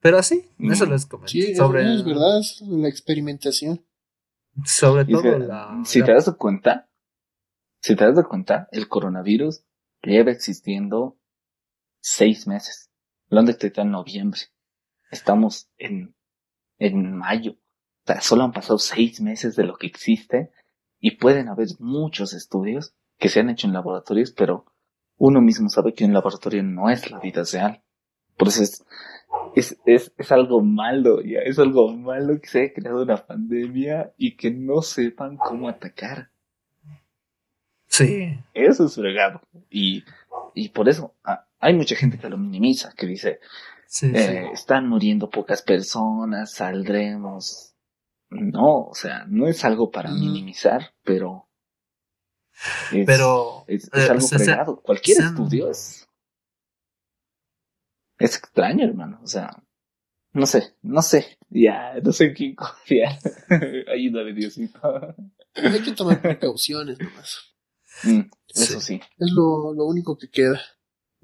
pero 0.00 0.18
así, 0.18 0.48
eso 0.60 0.86
Mm. 0.86 0.90
les 0.90 1.06
comento. 1.06 1.30
Sí, 1.32 1.40
es- 1.52 1.56
sobre, 1.56 1.92
es 1.94 2.04
verdad, 2.04 2.38
es 2.38 2.60
la 2.62 2.88
experimentación. 2.88 3.84
sobre 4.64 5.04
todo 5.04 5.38
la, 5.38 5.82
si 5.84 5.98
la- 6.00 6.06
te 6.06 6.12
das 6.14 6.34
cuenta, 6.38 6.88
si 7.82 7.94
te 7.96 8.10
das 8.10 8.24
cuenta, 8.26 8.68
el 8.72 8.88
coronavirus 8.88 9.64
lleva 10.02 10.30
existiendo 10.30 11.18
seis 12.00 12.46
meses. 12.46 12.90
Lo 13.28 13.40
han 13.40 13.46
detectado 13.46 13.84
en 13.86 13.92
noviembre. 13.92 14.40
Estamos 15.10 15.68
en, 15.78 16.14
en 16.78 17.16
mayo. 17.16 17.52
O 17.52 18.06
sea, 18.06 18.20
solo 18.20 18.44
han 18.44 18.52
pasado 18.52 18.78
seis 18.78 19.20
meses 19.20 19.56
de 19.56 19.64
lo 19.64 19.76
que 19.76 19.86
existe 19.86 20.50
y 21.00 21.12
pueden 21.12 21.48
haber 21.48 21.68
muchos 21.78 22.32
estudios 22.32 22.94
que 23.18 23.28
se 23.28 23.40
han 23.40 23.50
hecho 23.50 23.66
en 23.66 23.72
laboratorios, 23.72 24.32
pero 24.32 24.66
uno 25.18 25.40
mismo 25.40 25.68
sabe 25.68 25.94
que 25.94 26.04
un 26.04 26.12
laboratorio 26.12 26.62
no 26.62 26.90
es 26.90 27.10
la 27.10 27.18
vida 27.18 27.42
real. 27.50 27.82
Por 28.36 28.48
eso 28.48 28.62
es, 28.62 28.84
es, 29.54 29.78
es, 29.86 30.12
es 30.16 30.32
algo 30.32 30.62
malo, 30.62 31.22
ya, 31.22 31.40
es 31.40 31.58
algo 31.58 31.90
malo 31.96 32.38
que 32.40 32.48
se 32.48 32.60
haya 32.60 32.72
creado 32.74 33.02
una 33.02 33.16
pandemia 33.16 34.12
y 34.18 34.36
que 34.36 34.50
no 34.50 34.82
sepan 34.82 35.36
cómo 35.38 35.68
atacar. 35.68 36.30
Sí, 37.86 38.38
Eso 38.52 38.86
es 38.86 38.94
fregado. 38.94 39.40
Y, 39.70 40.04
y 40.54 40.68
por 40.68 40.88
eso 40.88 41.14
ah, 41.24 41.46
hay 41.58 41.74
mucha 41.74 41.96
gente 41.96 42.18
que 42.18 42.28
lo 42.28 42.36
minimiza, 42.36 42.92
que 42.94 43.06
dice, 43.06 43.40
sí, 43.86 44.10
eh, 44.14 44.50
están 44.52 44.88
muriendo 44.88 45.30
pocas 45.30 45.62
personas, 45.62 46.52
saldremos. 46.52 47.74
No, 48.28 48.86
o 48.88 48.94
sea, 48.94 49.24
no 49.28 49.46
es 49.46 49.64
algo 49.64 49.90
para 49.90 50.10
Ujú. 50.10 50.18
minimizar, 50.18 50.94
pero 51.02 51.48
es, 52.92 53.06
Pero 53.06 53.64
es, 53.68 53.84
es 53.92 54.08
eh, 54.08 54.10
algo 54.10 54.26
fregado. 54.28 54.80
Cualquier 54.82 55.18
estudio 55.22 55.70
es, 55.70 56.08
es 58.18 58.36
extraño, 58.36 58.84
hermano. 58.84 59.20
O 59.22 59.26
sea, 59.26 59.50
no 60.32 60.46
sé, 60.46 60.74
no 60.82 61.02
sé, 61.02 61.38
ya, 61.48 61.94
no 62.02 62.12
sé 62.12 62.26
en 62.26 62.34
quién 62.34 62.54
confiar. 62.54 63.18
Ayúdame, 63.92 64.32
Diosito. 64.32 64.80
Hay 65.54 65.82
que 65.82 65.92
tomar 65.92 66.20
precauciones 66.20 66.98
nomás. 66.98 67.54
Mm, 68.04 68.20
eso 68.54 68.80
Sí. 68.80 68.98
sí. 68.98 69.00
Es 69.18 69.30
lo, 69.34 69.72
lo 69.72 69.84
único 69.86 70.18
que 70.18 70.28
queda. 70.28 70.60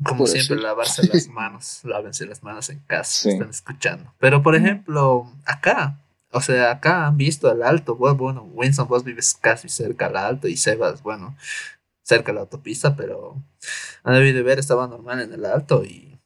Como 0.02 0.26
siempre, 0.26 0.56
decir. 0.56 0.62
lavarse 0.68 1.06
las 1.06 1.28
manos, 1.28 1.80
lávense 1.84 2.26
las 2.26 2.42
manos 2.42 2.68
en 2.70 2.80
casa, 2.80 3.22
Sí. 3.22 3.28
están 3.30 3.50
escuchando. 3.50 4.12
Pero, 4.18 4.42
por 4.42 4.54
Mm. 4.58 4.64
ejemplo, 4.64 5.32
acá, 5.44 5.98
o 6.30 6.40
sea, 6.40 6.70
acá 6.70 7.06
han 7.06 7.16
visto 7.16 7.50
al 7.50 7.62
alto, 7.62 7.96
bueno, 7.96 8.42
Winston, 8.54 8.88
vos 8.88 9.04
vives 9.04 9.34
casi 9.34 9.68
cerca 9.68 10.06
al 10.06 10.16
alto 10.16 10.48
y 10.48 10.56
Sebas, 10.56 11.02
bueno, 11.02 11.36
cerca 12.02 12.32
de 12.32 12.36
la 12.36 12.40
autopista, 12.42 12.96
pero 12.96 13.36
han 14.02 14.14
debido 14.14 14.36
de 14.36 14.42
ver, 14.42 14.58
estaba 14.58 14.86
normal 14.88 15.20
en 15.20 15.32
el 15.32 15.44
alto 15.44 15.84
y 15.84 16.18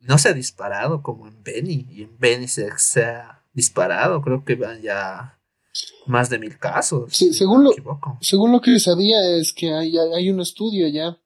no 0.00 0.18
se 0.18 0.28
ha 0.28 0.32
disparado 0.34 1.02
como 1.02 1.26
en 1.28 1.42
Beni, 1.42 1.86
y 1.90 2.02
en 2.04 2.18
Beni 2.18 2.46
se, 2.48 2.68
se 2.78 3.04
ha 3.04 3.42
disparado, 3.52 4.20
creo 4.22 4.44
que 4.44 4.54
van 4.54 4.80
ya 4.82 5.38
más 6.06 6.30
de 6.30 6.38
mil 6.38 6.56
casos. 6.58 7.12
Sí, 7.16 7.28
si 7.28 7.34
según 7.34 7.64
no 7.64 7.70
lo-. 7.72 8.18
Según 8.20 8.52
lo 8.52 8.60
que 8.60 8.78
sabía 8.78 9.16
es 9.36 9.52
que 9.52 9.72
hay 9.74 9.96
hay 9.98 10.30
un 10.30 10.40
estudio 10.40 10.86
ya 10.88 11.18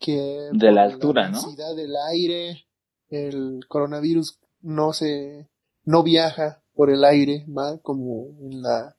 que 0.00 0.48
De 0.52 0.72
la 0.72 0.82
altura, 0.84 1.28
¿no? 1.28 1.40
densidad 1.40 1.76
del 1.76 1.94
aire, 2.10 2.66
el 3.08 3.60
coronavirus 3.68 4.40
no 4.62 4.92
se 4.92 5.48
no 5.84 6.02
viaja 6.02 6.62
por 6.74 6.90
el 6.90 7.04
aire, 7.04 7.44
va 7.48 7.78
como 7.78 8.28
en 8.40 8.62
la 8.62 8.96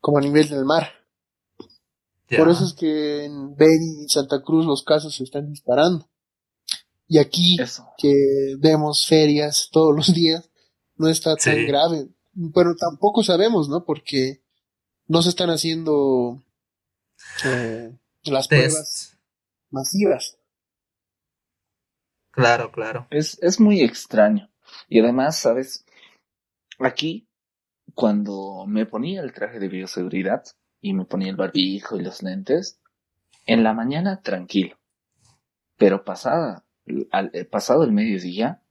como 0.00 0.18
a 0.18 0.20
nivel 0.20 0.48
del 0.48 0.64
mar. 0.64 0.88
Por 2.36 2.48
eso 2.48 2.64
es 2.64 2.74
que 2.74 3.24
en 3.24 3.56
Beni 3.56 4.04
y 4.04 4.08
Santa 4.08 4.40
Cruz 4.42 4.64
los 4.64 4.84
casos 4.84 5.16
se 5.16 5.24
están 5.24 5.48
disparando. 5.50 6.08
Y 7.08 7.18
aquí 7.18 7.56
Eso. 7.60 7.88
que 7.98 8.14
vemos 8.58 9.04
ferias 9.06 9.68
todos 9.72 9.94
los 9.96 10.14
días, 10.14 10.48
no 10.96 11.08
está 11.08 11.34
tan 11.34 11.56
Sí. 11.56 11.66
grave. 11.66 12.08
Pero 12.54 12.76
tampoco 12.76 13.24
sabemos, 13.24 13.68
¿no? 13.68 13.84
Porque 13.84 14.44
no 15.08 15.22
se 15.22 15.30
están 15.30 15.50
haciendo 15.50 16.44
eh, 17.44 17.98
las 18.22 18.46
pruebas. 18.46 19.09
Masivas. 19.70 20.38
Claro, 22.30 22.70
claro. 22.70 23.06
Es, 23.10 23.38
es 23.42 23.60
muy 23.60 23.82
extraño. 23.82 24.50
Y 24.88 25.00
además, 25.00 25.38
¿sabes? 25.38 25.84
Aquí, 26.78 27.28
cuando 27.94 28.64
me 28.66 28.86
ponía 28.86 29.20
el 29.20 29.32
traje 29.32 29.58
de 29.58 29.68
bioseguridad 29.68 30.44
y 30.80 30.94
me 30.94 31.04
ponía 31.04 31.30
el 31.30 31.36
barbijo 31.36 31.96
y 31.96 32.02
los 32.02 32.22
lentes, 32.22 32.80
en 33.46 33.64
la 33.64 33.74
mañana 33.74 34.22
tranquilo. 34.22 34.78
Pero 35.76 36.04
pasada, 36.04 36.64
al, 37.10 37.30
eh, 37.34 37.44
pasado 37.44 37.84
el 37.84 37.92
mediodía, 37.92 38.62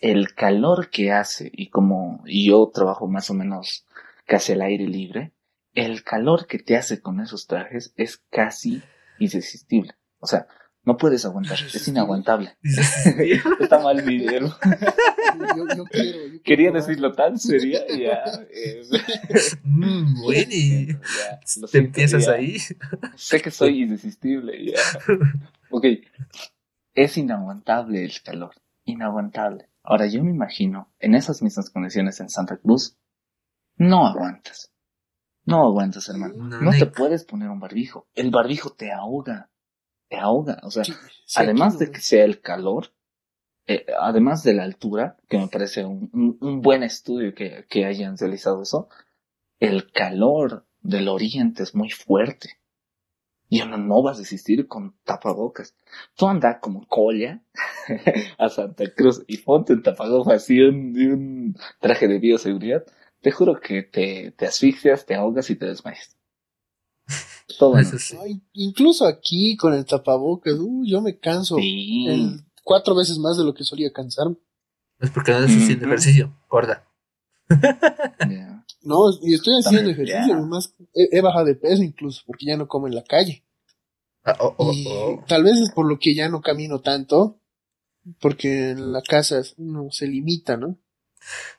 el 0.00 0.34
calor 0.34 0.90
que 0.90 1.12
hace, 1.12 1.50
y 1.52 1.70
como 1.70 2.22
yo 2.26 2.70
trabajo 2.72 3.08
más 3.08 3.30
o 3.30 3.34
menos 3.34 3.86
casi 4.26 4.52
al 4.52 4.62
aire 4.62 4.86
libre, 4.86 5.32
el 5.74 6.04
calor 6.04 6.46
que 6.46 6.58
te 6.58 6.76
hace 6.76 7.00
con 7.00 7.20
esos 7.20 7.46
trajes 7.46 7.92
es 7.96 8.18
casi 8.30 8.82
irresistible. 9.18 9.94
O 10.18 10.26
sea, 10.26 10.46
no 10.84 10.96
puedes 10.96 11.24
aguantar, 11.24 11.58
es 11.60 11.88
inaguantable. 11.88 12.56
Está 13.60 13.80
mal 13.80 14.04
mi 14.04 14.24
Yo, 14.26 14.40
yo 15.76 15.84
quiero, 15.84 16.26
yo 16.26 16.40
quiero 16.40 16.42
Quería 16.44 16.70
probar. 16.70 16.86
decirlo 16.88 17.12
tan 17.12 17.38
seria, 17.38 17.80
ya. 17.88 18.22
eh, 18.50 18.82
Mm, 19.64 20.22
bueno, 20.22 20.40
ya, 20.50 21.40
te 21.40 21.46
siento, 21.46 21.68
empiezas 21.78 22.26
ya. 22.26 22.32
ahí. 22.32 22.58
Sé 23.16 23.40
que 23.40 23.50
soy 23.50 23.82
irresistible, 23.82 24.64
ya. 24.64 24.80
Ok, 25.70 25.84
es 26.94 27.16
inaguantable 27.18 28.04
el 28.04 28.22
calor, 28.22 28.54
inaguantable. 28.84 29.68
Ahora 29.82 30.06
yo 30.06 30.22
me 30.24 30.30
imagino, 30.30 30.92
en 30.98 31.14
esas 31.14 31.42
mismas 31.42 31.70
condiciones 31.70 32.18
en 32.20 32.28
Santa 32.28 32.56
Cruz, 32.56 32.96
no 33.76 34.06
aguantas. 34.06 34.72
No 35.44 35.62
aguantas, 35.64 36.08
hermano. 36.08 36.34
No, 36.36 36.60
No 36.60 36.70
te 36.70 36.86
puedes 36.86 37.24
poner 37.24 37.48
un 37.50 37.60
barbijo. 37.60 38.08
El 38.14 38.30
barbijo 38.30 38.70
te 38.70 38.90
ahoga. 38.92 39.50
Te 40.08 40.16
ahoga. 40.16 40.58
O 40.62 40.70
sea, 40.70 40.84
Sí, 40.84 40.92
sí, 41.26 41.40
además 41.42 41.78
de 41.78 41.90
que 41.90 42.00
sea 42.00 42.24
el 42.24 42.40
calor, 42.40 42.92
eh, 43.66 43.86
además 44.00 44.42
de 44.44 44.54
la 44.54 44.64
altura, 44.64 45.16
que 45.28 45.38
me 45.38 45.48
parece 45.48 45.84
un, 45.84 46.10
un- 46.14 46.38
un 46.40 46.62
buen 46.62 46.82
estudio 46.84 47.34
que, 47.34 47.66
que 47.68 47.86
hayan 47.86 48.18
realizado 48.18 48.62
eso, 48.62 48.88
el 49.60 49.92
calor 49.92 50.66
del 50.82 51.08
oriente 51.08 51.62
es 51.64 51.74
muy 51.74 51.90
fuerte. 51.90 52.50
Y 53.48 53.62
uno 53.62 53.76
no 53.78 54.02
va 54.02 54.12
a 54.12 54.14
resistir 54.14 54.66
con 54.68 54.96
tapabocas. 55.04 55.76
Tú 56.16 56.28
anda 56.28 56.60
como 56.60 56.86
colla 56.88 57.42
a 58.38 58.48
Santa 58.48 58.84
Cruz 58.94 59.24
y 59.28 59.38
ponte 59.38 59.72
un 59.74 59.82
tapabocas 59.82 60.42
así 60.42 60.60
un, 60.60 60.94
y 60.96 61.06
un 61.06 61.56
traje 61.80 62.08
de 62.08 62.18
bioseguridad. 62.18 62.84
Te 63.20 63.30
juro 63.32 63.60
que 63.60 63.82
te, 63.84 64.32
te 64.32 64.46
asfixias, 64.46 65.06
te 65.06 65.14
ahogas 65.14 65.50
y 65.50 65.56
te 65.56 65.66
desmayas. 65.66 66.15
Todo 67.58 67.82
sí. 67.84 68.16
Ay, 68.22 68.42
incluso 68.54 69.06
aquí 69.06 69.56
con 69.56 69.72
el 69.74 69.84
tapabocas, 69.84 70.54
uh, 70.58 70.84
yo 70.84 71.00
me 71.00 71.18
canso 71.18 71.56
Sí. 71.58 72.06
el- 72.08 72.44
cuatro 72.64 72.94
veces 72.96 73.18
más 73.18 73.36
de 73.38 73.44
lo 73.44 73.54
que 73.54 73.62
solía 73.64 73.92
cansarme. 73.92 74.36
Es 74.98 75.10
porque 75.10 75.30
no 75.32 75.38
estás 75.38 75.56
haciendo 75.56 75.84
Ujú. 75.84 75.92
ejercicio. 75.94 76.36
Gorda. 76.48 76.84
No, 78.82 78.98
y 79.20 79.34
estoy 79.34 79.54
haciendo 79.58 79.90
También, 79.90 79.94
ejercicio, 80.08 80.28
ya. 80.34 80.38
además 80.38 80.72
he, 80.94 81.18
he 81.18 81.20
bajado 81.20 81.46
de 81.46 81.56
peso 81.56 81.82
incluso, 81.82 82.22
porque 82.24 82.46
ya 82.46 82.56
no 82.56 82.68
como 82.68 82.86
en 82.86 82.94
la 82.94 83.02
calle. 83.02 83.44
Ah, 84.24 84.36
oh, 84.38 84.54
oh, 84.58 84.72
y 84.72 84.86
oh. 84.88 85.24
tal 85.26 85.42
vez 85.42 85.56
es 85.56 85.72
por 85.72 85.88
lo 85.88 85.98
que 85.98 86.14
ya 86.14 86.28
no 86.28 86.40
camino 86.40 86.80
tanto, 86.80 87.40
porque 88.20 88.70
en 88.70 88.92
la 88.92 89.02
casa 89.02 89.42
uno 89.56 89.88
se 89.90 90.06
limita, 90.06 90.56
¿no? 90.56 90.78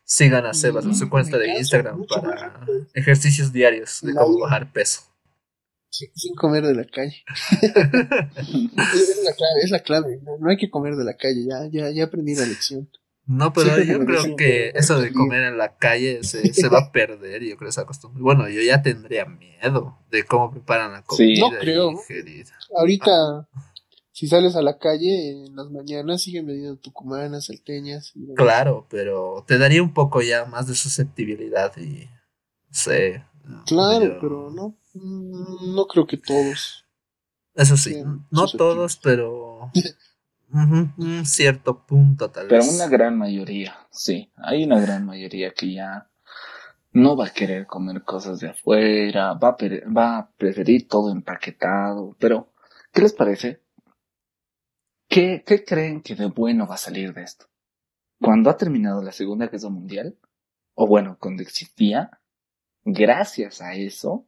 Sigan 0.05 0.45
a 0.45 0.53
Sebas 0.53 0.85
en 0.85 0.95
su 0.95 1.07
Mm, 1.07 1.09
cuenta 1.09 1.37
de 1.37 1.57
Instagram 1.57 2.05
para 2.07 2.65
ejercicios 2.93 3.51
diarios 3.51 3.99
de 4.01 4.13
cómo 4.15 4.39
bajar 4.39 4.71
peso. 4.71 5.01
Sin, 5.89 6.09
sin 6.15 6.35
comer 6.35 6.65
de 6.65 6.75
la 6.75 6.85
calle. 6.85 7.23
Es, 8.37 9.21
la 9.23 9.33
clave, 9.33 9.59
es 9.63 9.71
la 9.71 9.79
clave. 9.79 10.19
No, 10.23 10.37
no 10.39 10.49
hay 10.49 10.57
que 10.57 10.69
comer 10.69 10.95
de 10.95 11.03
la 11.05 11.15
calle, 11.15 11.45
ya, 11.47 11.67
ya, 11.71 11.89
ya 11.91 12.05
aprendí 12.05 12.35
la 12.35 12.45
lección. 12.45 12.89
No, 13.25 13.51
pero 13.51 13.75
Siempre 13.75 13.87
yo 13.87 14.05
creo 14.05 14.35
que 14.37 14.71
eso 14.75 15.01
de 15.01 15.11
comer 15.11 15.43
en 15.43 15.57
la 15.57 15.75
calle 15.75 16.23
se, 16.23 16.53
se 16.53 16.69
va 16.69 16.79
a 16.79 16.91
perder, 16.93 17.43
yo 17.43 17.57
creo 17.57 17.69
esa 17.69 17.85
costumbre. 17.85 18.21
Bueno, 18.23 18.47
yo 18.47 18.61
ya 18.61 18.81
tendría 18.81 19.25
miedo 19.25 19.97
de 20.09 20.23
cómo 20.23 20.51
preparan 20.51 20.93
la 20.93 20.99
Sí. 20.99 21.05
comida. 21.07 21.39
No 21.51 21.59
creo. 21.59 21.91
Ahorita, 22.77 23.49
si 24.13 24.27
sales 24.27 24.55
a 24.55 24.61
la 24.61 24.77
calle 24.77 25.31
en 25.45 25.55
las 25.57 25.69
mañanas, 25.71 26.21
siguen 26.21 26.45
vendiendo 26.47 26.77
tucumanas, 26.79 27.47
salteñas. 27.47 28.13
y. 28.15 28.33
Claro, 28.35 28.87
pero 28.89 29.43
te 29.45 29.57
daría 29.57 29.83
un 29.83 29.93
poco 29.93 30.21
ya 30.21 30.45
más 30.45 30.67
de 30.67 30.75
susceptibilidad 30.75 31.75
y 31.77 32.07
sé. 32.71 33.25
Claro, 33.65 34.17
pero 34.21 34.51
no, 34.51 34.77
no 35.01 35.85
creo 35.87 36.05
que 36.07 36.17
todos. 36.17 36.85
Eso 37.53 37.75
sí, 37.77 37.93
Sí, 37.93 38.03
no 38.29 38.47
todos, 38.47 38.97
pero 38.97 39.71
un 40.51 41.25
cierto 41.25 41.85
punto 41.85 42.29
tal 42.29 42.47
Pero 42.47 42.61
vez. 42.61 42.73
una 42.73 42.87
gran 42.87 43.17
mayoría, 43.17 43.75
sí. 43.91 44.31
Hay 44.35 44.63
una 44.63 44.79
gran 44.79 45.05
mayoría 45.05 45.53
que 45.53 45.73
ya 45.73 46.09
no 46.91 47.15
va 47.17 47.27
a 47.27 47.33
querer 47.33 47.65
comer 47.67 48.03
cosas 48.03 48.39
de 48.39 48.49
afuera, 48.49 49.33
va 49.33 49.49
a, 49.49 49.57
va 49.91 50.17
a 50.19 50.31
preferir 50.37 50.87
todo 50.87 51.11
empaquetado. 51.11 52.15
Pero, 52.19 52.53
¿qué 52.93 53.01
les 53.01 53.13
parece? 53.13 53.61
¿Qué, 55.09 55.43
¿Qué 55.45 55.63
creen 55.63 56.01
que 56.01 56.15
de 56.15 56.27
bueno 56.27 56.67
va 56.67 56.75
a 56.75 56.79
salir 56.79 57.13
de 57.13 57.23
esto? 57.23 57.47
Cuando 58.21 58.49
ha 58.49 58.57
terminado 58.57 59.01
la 59.01 59.11
Segunda 59.11 59.47
Guerra 59.47 59.69
Mundial, 59.69 60.17
o 60.73 60.87
bueno, 60.87 61.17
cuando 61.19 61.43
existía, 61.43 62.19
gracias 62.83 63.61
a 63.61 63.73
eso, 63.75 64.25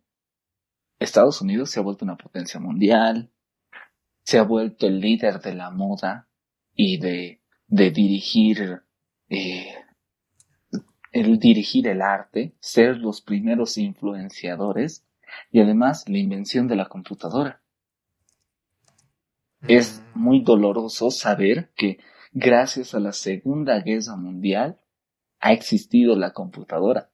Estados 1.00 1.42
Unidos 1.42 1.72
se 1.72 1.80
ha 1.80 1.84
vuelto 1.84 2.06
una 2.06 2.18
potencia 2.18 2.60
mundial, 2.60 3.32
se 4.24 4.38
ha 4.38 4.44
vuelto 4.44 4.88
el 4.88 5.00
líder 5.00 5.40
de 5.40 5.56
la 5.56 5.72
moda 5.72 6.28
y 6.76 7.00
de, 7.00 7.42
de 7.68 7.92
dirigir, 7.92 8.82
eh, 9.30 9.74
el 11.12 11.40
dirigir 11.40 11.88
el 11.88 12.02
arte, 12.02 12.56
ser 12.60 12.98
los 12.98 13.22
primeros 13.22 13.78
influenciadores 13.78 15.06
y 15.52 15.62
además 15.62 16.08
la 16.08 16.18
invención 16.18 16.68
de 16.68 16.76
la 16.76 16.88
computadora. 16.88 17.62
Es 19.68 20.02
Mm, 20.14 20.20
muy 20.20 20.44
doloroso 20.44 21.12
saber 21.12 21.72
que 21.76 22.00
gracias 22.32 22.94
a 22.94 23.00
la 23.00 23.14
Segunda 23.14 23.80
Guerra 23.80 24.16
Mundial 24.16 24.80
ha 25.40 25.54
existido 25.54 26.16
la 26.16 26.32
computadora. 26.32 27.12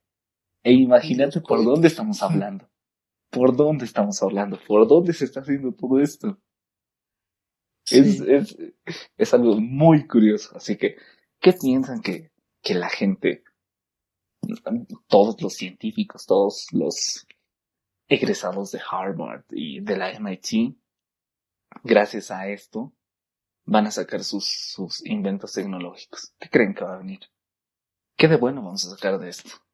E 0.64 0.74
imagínate 0.74 1.42
por 1.42 1.64
dónde 1.64 1.88
estamos 1.88 2.22
hablando. 2.24 2.68
¿Por 3.30 3.56
dónde 3.56 3.86
estamos 3.86 4.22
hablando? 4.22 4.60
¿Por 4.68 4.88
dónde 4.88 5.14
se 5.14 5.26
está 5.26 5.42
haciendo 5.42 5.74
todo 5.74 6.00
esto? 6.00 6.40
Es, 7.92 8.20
es, 8.22 8.58
es 9.18 9.34
algo 9.34 9.60
muy 9.60 10.08
curioso. 10.08 10.56
Así 10.56 10.78
que, 10.78 10.96
¿qué 11.40 11.54
piensan 11.54 12.02
que, 12.02 12.32
que 12.62 12.74
la 12.74 12.90
gente, 12.90 13.44
todos 15.08 15.42
los 15.42 15.54
científicos, 15.54 16.26
todos 16.26 16.68
los 16.72 17.28
egresados 18.08 18.72
de 18.72 18.82
Harvard 18.90 19.44
y 19.52 19.82
de 19.82 19.98
la 19.98 20.12
MIT, 20.12 20.76
gracias 21.84 22.32
a 22.32 22.48
esto, 22.48 22.94
van 23.66 23.88
a 23.88 23.92
sacar 23.92 24.24
sus, 24.24 24.46
sus 24.46 25.06
inventos 25.06 25.54
tecnológicos? 25.54 26.34
¿Qué 26.40 26.50
creen 26.50 26.74
que 26.74 26.84
va 26.86 26.96
a 26.96 27.00
venir? 27.00 27.20
¿Qué 28.18 28.28
de 28.28 28.38
bueno 28.38 28.64
vamos 28.64 28.86
a 28.86 28.92
sacar 28.92 29.20
de 29.20 29.30
esto? 29.30 29.65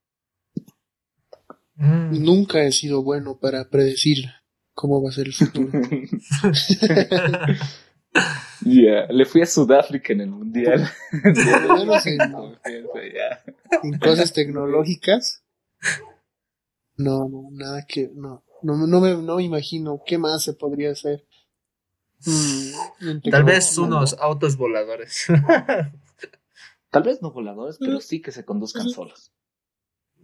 Mm. 1.81 2.23
Nunca 2.23 2.63
he 2.63 2.71
sido 2.71 3.03
bueno 3.03 3.37
para 3.39 3.69
predecir 3.69 4.25
cómo 4.73 5.03
va 5.03 5.09
a 5.09 5.13
ser 5.13 5.27
el 5.27 5.33
futuro. 5.33 5.71
Ya, 8.63 9.07
le 9.09 9.25
fui 9.25 9.41
a 9.41 9.45
Sudáfrica 9.45 10.13
en 10.13 10.21
el 10.21 10.29
mundial. 10.29 10.87
En, 13.83 13.97
cosas 13.99 14.33
tecnológicas. 14.33 15.43
No, 16.97 17.29
no, 17.29 17.47
nada 17.51 17.85
que, 17.87 18.11
no, 18.13 18.43
no, 18.61 18.85
no 18.85 18.99
me, 18.99 19.15
no 19.15 19.37
me 19.37 19.43
imagino 19.43 20.01
qué 20.05 20.17
más 20.17 20.43
se 20.43 20.53
podría 20.53 20.91
hacer. 20.91 21.25
Mm, 22.25 23.29
Tal 23.31 23.45
vez 23.45 23.77
unos 23.77 24.17
autos 24.19 24.57
voladores. 24.57 25.25
Tal 26.91 27.03
vez 27.03 27.21
no 27.21 27.31
voladores, 27.31 27.77
pero 27.79 28.01
sí 28.01 28.21
que 28.21 28.31
se 28.31 28.43
conduzcan 28.43 28.89
solos. 28.89 29.31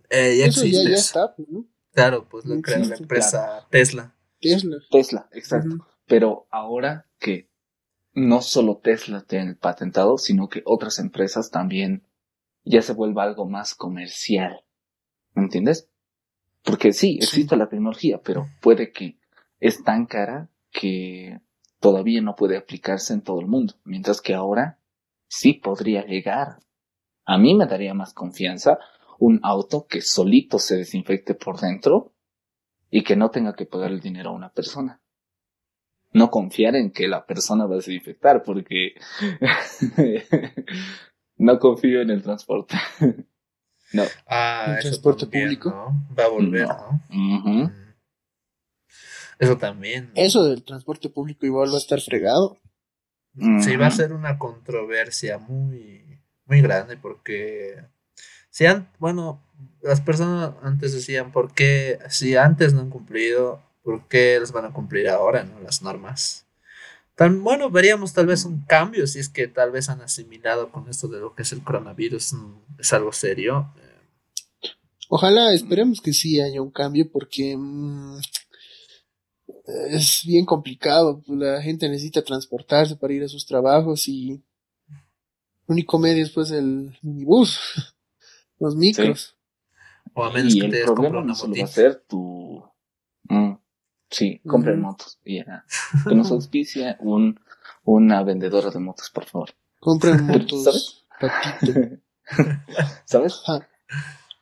Eh, 0.10 0.38
ya 0.40 0.46
Eso 0.46 0.62
ya, 0.62 0.68
existe. 0.68 0.90
ya 0.90 0.96
eso. 0.96 1.20
está, 1.20 1.36
pues, 1.36 1.48
¿no? 1.50 1.66
Claro, 1.94 2.28
pues 2.30 2.46
lo 2.46 2.56
Ya 2.56 2.62
crea 2.62 2.80
la 2.80 2.96
empresa 2.96 3.68
Tesla. 3.70 4.16
Tesla. 4.40 4.80
Tesla, 4.92 5.30
exacto. 5.32 5.88
Pero 6.06 6.48
ahora 6.52 7.08
que 7.20 7.50
no 8.14 8.42
solo 8.42 8.78
Tesla 8.78 9.24
tiene 9.24 9.50
el 9.52 9.58
patentado, 9.58 10.18
sino 10.18 10.48
que 10.48 10.62
otras 10.66 11.00
empresas 11.00 11.50
también 11.52 12.04
ya 12.64 12.82
se 12.82 12.94
vuelva 12.94 13.24
algo 13.24 13.48
más 13.48 13.76
comercial. 13.76 14.64
¿Me 15.34 15.44
entiendes? 15.44 15.90
Porque 16.64 16.94
sí, 16.94 17.18
existe 17.22 17.56
la 17.56 17.70
tecnología, 17.70 18.22
pero 18.24 18.48
puede 18.62 18.92
que 18.92 19.18
es 19.60 19.84
tan 19.84 20.06
cara 20.06 20.50
que 20.72 21.40
todavía 21.80 22.22
no 22.22 22.36
puede 22.36 22.58
aplicarse 22.58 23.14
en 23.14 23.22
todo 23.22 23.40
el 23.40 23.48
mundo. 23.48 23.76
Mientras 23.84 24.22
que 24.22 24.34
ahora 24.34 24.80
sí 25.28 25.54
podría 25.54 26.06
llegar. 26.06 26.60
A 27.26 27.38
mí 27.38 27.56
me 27.56 27.66
daría 27.68 27.94
más 27.94 28.14
confianza 28.14 28.80
un 29.20 29.40
auto 29.44 29.88
que 29.88 30.02
solito 30.02 30.60
se 30.60 30.78
desinfecte 30.78 31.34
por 31.34 31.60
dentro 31.60 32.14
y 32.90 33.04
que 33.04 33.16
no 33.16 33.30
tenga 33.30 33.54
que 33.56 33.66
pagar 33.66 33.92
el 33.92 34.00
dinero 34.00 34.30
a 34.30 34.34
una 34.34 34.52
persona. 34.52 35.02
No 36.12 36.30
confiar 36.30 36.76
en 36.76 36.92
que 36.92 37.08
la 37.08 37.26
persona 37.26 37.66
va 37.66 37.74
a 37.74 37.78
desinfectar 37.78 38.44
porque 38.44 38.94
no 41.38 41.60
confío 41.60 42.02
en 42.02 42.12
el 42.12 42.24
transporte. 42.24 42.76
no. 43.94 44.04
Ah, 44.26 44.66
¿El 44.68 44.74
eso 44.78 44.88
transporte 44.90 45.26
también, 45.26 45.44
público? 45.44 45.70
¿no? 45.70 46.16
Va 46.18 46.26
a 46.26 46.30
volver, 46.30 46.68
No. 46.68 47.02
Mm. 47.10 47.88
Eso 49.40 49.58
también. 49.58 50.06
¿no? 50.08 50.12
Eso 50.16 50.46
del 50.46 50.64
transporte 50.64 51.10
público 51.10 51.46
igual 51.46 51.70
va 51.70 51.76
a 51.76 51.80
estar 51.80 52.00
fregado. 52.02 52.60
sí 53.60 53.76
va 53.76 53.88
a 53.88 53.92
ser 53.92 54.14
una 54.14 54.40
controversia 54.40 55.38
muy, 55.38 56.22
muy 56.46 56.62
grande 56.62 56.98
porque 56.98 57.86
bueno, 59.00 59.42
las 59.82 60.02
personas 60.02 60.54
antes 60.62 60.94
decían, 60.94 61.32
¿por 61.32 61.54
qué 61.54 62.00
si 62.10 62.36
antes 62.36 62.74
no 62.74 62.82
han 62.82 62.90
cumplido, 62.90 63.62
por 63.84 64.08
qué 64.08 64.40
les 64.40 64.52
van 64.52 64.66
a 64.66 64.74
cumplir 64.74 65.08
ahora, 65.10 65.44
¿no? 65.44 65.60
Las 65.62 65.82
normas. 65.82 66.46
Tan, 67.16 67.44
bueno, 67.44 67.70
veríamos 67.70 68.14
tal 68.14 68.28
vez 68.28 68.46
un 68.46 68.62
cambio 68.62 69.08
si 69.08 69.20
es 69.20 69.30
que 69.30 69.48
tal 69.48 69.72
vez 69.72 69.90
han 69.90 70.02
asimilado 70.02 70.72
con 70.72 70.88
esto 70.90 71.08
de 71.08 71.20
lo 71.20 71.34
que 71.34 71.44
es 71.44 71.52
el 71.52 71.64
coronavirus, 71.64 72.34
es 72.78 72.94
algo 72.94 73.12
serio. 73.12 73.74
Eh, 73.78 73.88
Ojalá, 75.10 75.54
esperemos 75.54 76.02
que 76.02 76.14
sí 76.14 76.42
haya 76.42 76.62
un 76.62 76.70
cambio 76.70 77.10
porque 77.12 77.56
mm, 77.58 78.20
es 79.90 80.22
bien 80.26 80.46
complicado. 80.46 81.24
La 81.28 81.62
gente 81.62 81.88
necesita 81.90 82.22
transportarse 82.22 82.96
para 82.96 83.14
ir 83.14 83.24
a 83.24 83.30
sus 83.30 83.46
trabajos 83.46 84.08
y 84.08 84.32
el 84.32 84.44
único 85.68 85.98
medio 85.98 86.24
es 86.24 86.32
pues 86.32 86.52
el 86.52 86.98
minibús, 87.02 87.96
los 88.60 88.76
micros. 88.76 89.38
O 90.14 90.24
a 90.24 90.32
menos 90.32 90.56
y 90.56 90.60
que 90.60 90.66
el 90.66 90.72
te 90.72 90.84
problema 90.84 91.20
una 91.20 91.28
no 91.28 91.36
solo 91.36 91.54
va 91.58 91.64
a 91.64 91.68
ser 91.68 92.04
tu... 92.08 92.64
Mm, 93.30 93.54
sí, 94.10 94.42
compren 94.48 94.82
motos. 94.82 95.20
Y 95.24 95.38
ya. 95.38 95.66
Que 96.08 96.16
nos 96.16 96.32
auspicia 96.32 96.98
un, 97.02 97.40
una 97.84 98.24
vendedora 98.24 98.70
de 98.72 98.80
motos, 98.80 99.10
por 99.10 99.26
favor. 99.26 99.50
Compren 99.80 100.18
¿Sabes? 100.28 100.40
motos, 100.40 101.06
patito. 101.20 101.80
¿Sabes? 103.06 103.42
Ajá. 103.46 103.68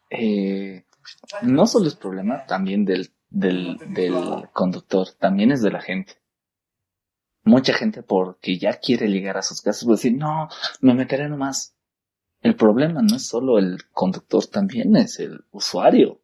Eh, 0.10 0.86
no 1.42 1.66
solo 1.66 1.88
es 1.88 1.96
problema 1.96 2.46
también 2.46 2.86
del, 2.86 3.12
del, 3.30 3.78
del 3.94 4.50
conductor, 4.54 5.08
también 5.20 5.52
es 5.52 5.62
de 5.62 5.72
la 5.72 5.82
gente. 5.82 6.14
Mucha 7.44 7.74
gente 7.74 8.02
porque 8.02 8.58
ya 8.58 8.80
quiere 8.80 9.08
llegar 9.08 9.38
a 9.38 9.44
sus 9.44 9.62
casas 9.62 9.88
a 9.88 9.92
decir, 9.92 10.14
no, 10.14 10.50
me 10.82 10.96
meteré 10.96 11.30
nomás. 11.30 11.75
El 12.46 12.56
problema 12.56 13.02
no 13.02 13.16
es 13.16 13.26
solo 13.28 13.58
el 13.58 13.78
conductor, 13.92 14.46
también 14.48 14.96
es 14.96 15.20
el 15.20 15.42
usuario. 15.52 16.22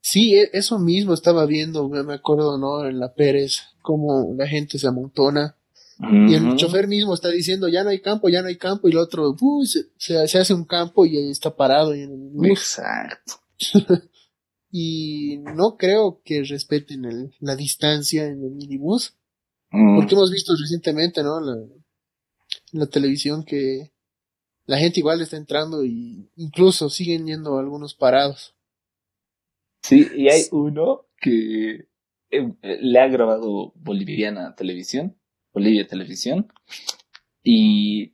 Sí, 0.00 0.34
e- 0.34 0.50
eso 0.54 0.78
mismo 0.78 1.12
estaba 1.14 1.44
viendo, 1.46 1.88
me 1.88 2.14
acuerdo, 2.14 2.56
¿no? 2.58 2.86
En 2.86 2.98
la 2.98 3.12
Pérez, 3.14 3.58
cómo 3.82 4.32
la 4.36 4.46
gente 4.46 4.78
se 4.78 4.86
amontona. 4.88 5.56
Y 6.30 6.34
el 6.34 6.56
chofer 6.56 6.88
mismo 6.88 7.12
está 7.12 7.28
diciendo, 7.28 7.68
ya 7.68 7.84
no 7.84 7.90
hay 7.90 8.00
campo, 8.00 8.30
ya 8.30 8.40
no 8.40 8.48
hay 8.48 8.56
campo, 8.56 8.88
y 8.88 8.92
el 8.92 8.96
otro, 8.98 9.36
uy, 9.38 9.66
se, 9.98 10.18
hace 10.18 10.54
un 10.54 10.64
campo 10.64 11.04
y 11.04 11.30
está 11.30 11.54
parado 11.54 11.94
y 11.94 12.00
en 12.00 12.12
el 12.12 12.28
bus. 12.32 12.48
Exacto. 12.48 13.34
Y 14.72 15.38
no 15.38 15.76
creo 15.76 16.22
que 16.24 16.44
respeten 16.44 17.04
el- 17.04 17.34
la 17.40 17.56
distancia 17.56 18.24
en 18.26 18.42
el 18.44 18.52
minibús, 18.52 19.16
porque 19.96 20.14
hemos 20.14 20.30
visto 20.30 20.52
recientemente, 20.60 21.22
¿no? 21.24 21.40
La, 21.40 21.54
en 21.54 22.78
la 22.78 22.86
televisión 22.86 23.44
que 23.44 23.92
la 24.70 24.78
gente 24.78 25.00
igual 25.00 25.20
está 25.20 25.36
entrando 25.36 25.84
y 25.84 26.30
incluso 26.36 26.88
siguen 26.90 27.26
yendo 27.26 27.58
algunos 27.58 27.96
parados. 27.96 28.54
Sí, 29.82 30.06
y 30.14 30.28
hay 30.28 30.44
uno 30.52 31.06
que 31.20 31.88
eh, 32.30 32.54
le 32.62 33.00
ha 33.00 33.08
grabado 33.08 33.72
Boliviana 33.74 34.54
Televisión, 34.54 35.18
Bolivia 35.52 35.88
Televisión, 35.88 36.52
y, 37.42 38.12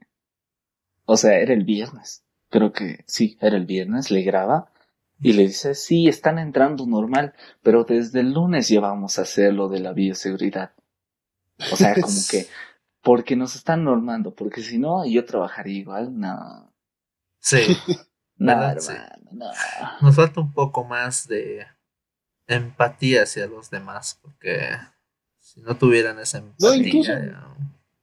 o 1.04 1.18
sea, 1.18 1.38
era 1.40 1.52
el 1.52 1.64
viernes, 1.64 2.24
creo 2.48 2.72
que 2.72 3.04
sí, 3.06 3.36
era 3.42 3.58
el 3.58 3.66
viernes, 3.66 4.10
le 4.10 4.22
graba 4.22 4.72
y 5.20 5.34
le 5.34 5.42
dice, 5.48 5.74
sí, 5.74 6.08
están 6.08 6.38
entrando 6.38 6.86
normal, 6.86 7.34
pero 7.62 7.84
desde 7.84 8.20
el 8.20 8.32
lunes 8.32 8.70
ya 8.70 8.80
vamos 8.80 9.18
a 9.18 9.22
hacer 9.22 9.52
lo 9.52 9.68
de 9.68 9.80
la 9.80 9.92
bioseguridad. 9.92 10.72
O 11.70 11.76
sea, 11.76 11.94
como 11.96 12.16
que, 12.30 12.46
porque 13.06 13.36
nos 13.36 13.54
están 13.54 13.84
normando, 13.84 14.34
porque 14.34 14.62
si 14.62 14.78
no, 14.78 15.06
yo 15.06 15.24
trabajaría 15.24 15.78
igual, 15.78 16.18
no, 16.18 16.74
Sí, 17.40 17.58
no. 18.36 18.80
Sí. 18.80 18.92
hermano, 18.92 19.30
no. 19.30 19.46
nos 20.02 20.16
falta 20.16 20.40
un 20.40 20.52
poco 20.52 20.82
más 20.82 21.28
de 21.28 21.64
empatía 22.48 23.22
hacia 23.22 23.46
los 23.46 23.70
demás, 23.70 24.18
porque 24.20 24.58
si 25.38 25.60
no 25.60 25.76
tuvieran 25.76 26.18
esa 26.18 26.38
empatía, 26.38 26.76
incluso- 26.76 27.12
ya- 27.12 27.54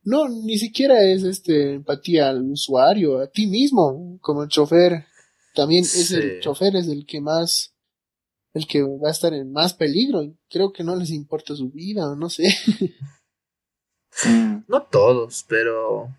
No, 0.06 0.30
ni 0.30 0.58
siquiera 0.58 1.02
es 1.02 1.24
este 1.24 1.74
empatía 1.76 2.30
al 2.30 2.42
usuario, 2.52 3.20
a 3.20 3.28
ti 3.28 3.48
mismo, 3.48 4.18
como 4.22 4.44
el 4.44 4.50
chofer. 4.50 5.06
También 5.54 5.84
es 5.84 6.08
Sí. 6.08 6.16
el 6.16 6.40
chofer 6.40 6.76
es 6.78 6.88
el 6.88 7.06
que 7.06 7.20
más, 7.22 7.74
el 8.54 8.68
que 8.68 8.82
va 8.84 9.10
a 9.10 9.12
estar 9.12 9.34
en 9.34 9.52
más 9.52 9.74
peligro. 9.74 10.24
y 10.24 10.38
Creo 10.50 10.72
que 10.74 10.84
no 10.86 10.96
les 10.96 11.10
importa 11.10 11.56
su 11.56 11.70
vida, 11.72 12.10
o 12.10 12.16
no 12.16 12.30
sé. 12.30 12.44
Mm, 14.26 14.64
no 14.68 14.84
todos, 14.84 15.46
pero 15.48 16.10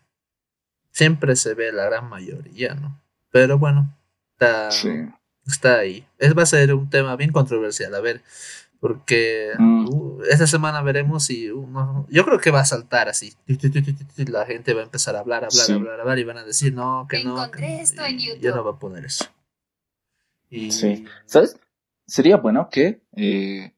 siempre 0.91 1.37
se 1.37 1.55
ve 1.55 1.73
la 1.73 1.85
gran 1.87 2.09
mayoría, 2.09 2.75
¿no? 2.75 3.01
Pero 3.31 3.59
bueno, 3.59 3.97
está, 4.33 4.71
sí. 4.71 4.91
está 5.47 5.79
ahí. 5.79 6.07
Es, 6.19 6.37
va 6.37 6.43
a 6.43 6.47
ser 6.47 6.75
un 6.75 6.89
tema 6.91 7.17
bien 7.17 7.33
controversial, 7.33 7.95
a 7.95 8.01
ver, 8.01 8.23
porque 8.81 9.53
Mm. 9.59 9.89
uh, 9.89 10.23
esta 10.31 10.47
semana 10.47 10.83
veremos 10.83 11.25
si 11.25 11.51
uno, 11.51 12.07
yo 12.11 12.25
creo 12.25 12.39
que 12.39 12.51
va 12.51 12.61
a 12.61 12.65
saltar 12.67 13.09
así. 13.09 13.35
La 14.27 14.45
gente 14.47 14.75
va 14.75 14.81
a 14.83 14.85
empezar 14.85 15.17
a 15.17 15.21
hablar, 15.21 15.45
hablar, 15.45 15.67
Sí. 15.67 15.73
hablar, 15.73 16.01
hablar 16.01 16.19
y 16.19 16.25
van 16.25 16.39
a 16.39 16.45
decir 16.45 16.75
no, 16.75 17.07
que 17.09 17.23
no. 17.25 17.33
Encontré 17.33 17.61
que 17.67 17.73
no", 17.77 17.81
esto 17.81 18.05
en 18.05 18.19
YouTube. 18.19 18.41
Ya 18.43 18.51
no 18.55 18.65
va 18.65 18.73
a 18.73 18.79
poner 18.79 19.05
eso. 19.05 19.25
Y, 20.51 20.71
Sí. 20.73 21.05
¿Sabes? 21.27 21.57
Sería 22.07 22.37
bueno 22.37 22.69
que 22.71 23.01
eh, 23.17 23.73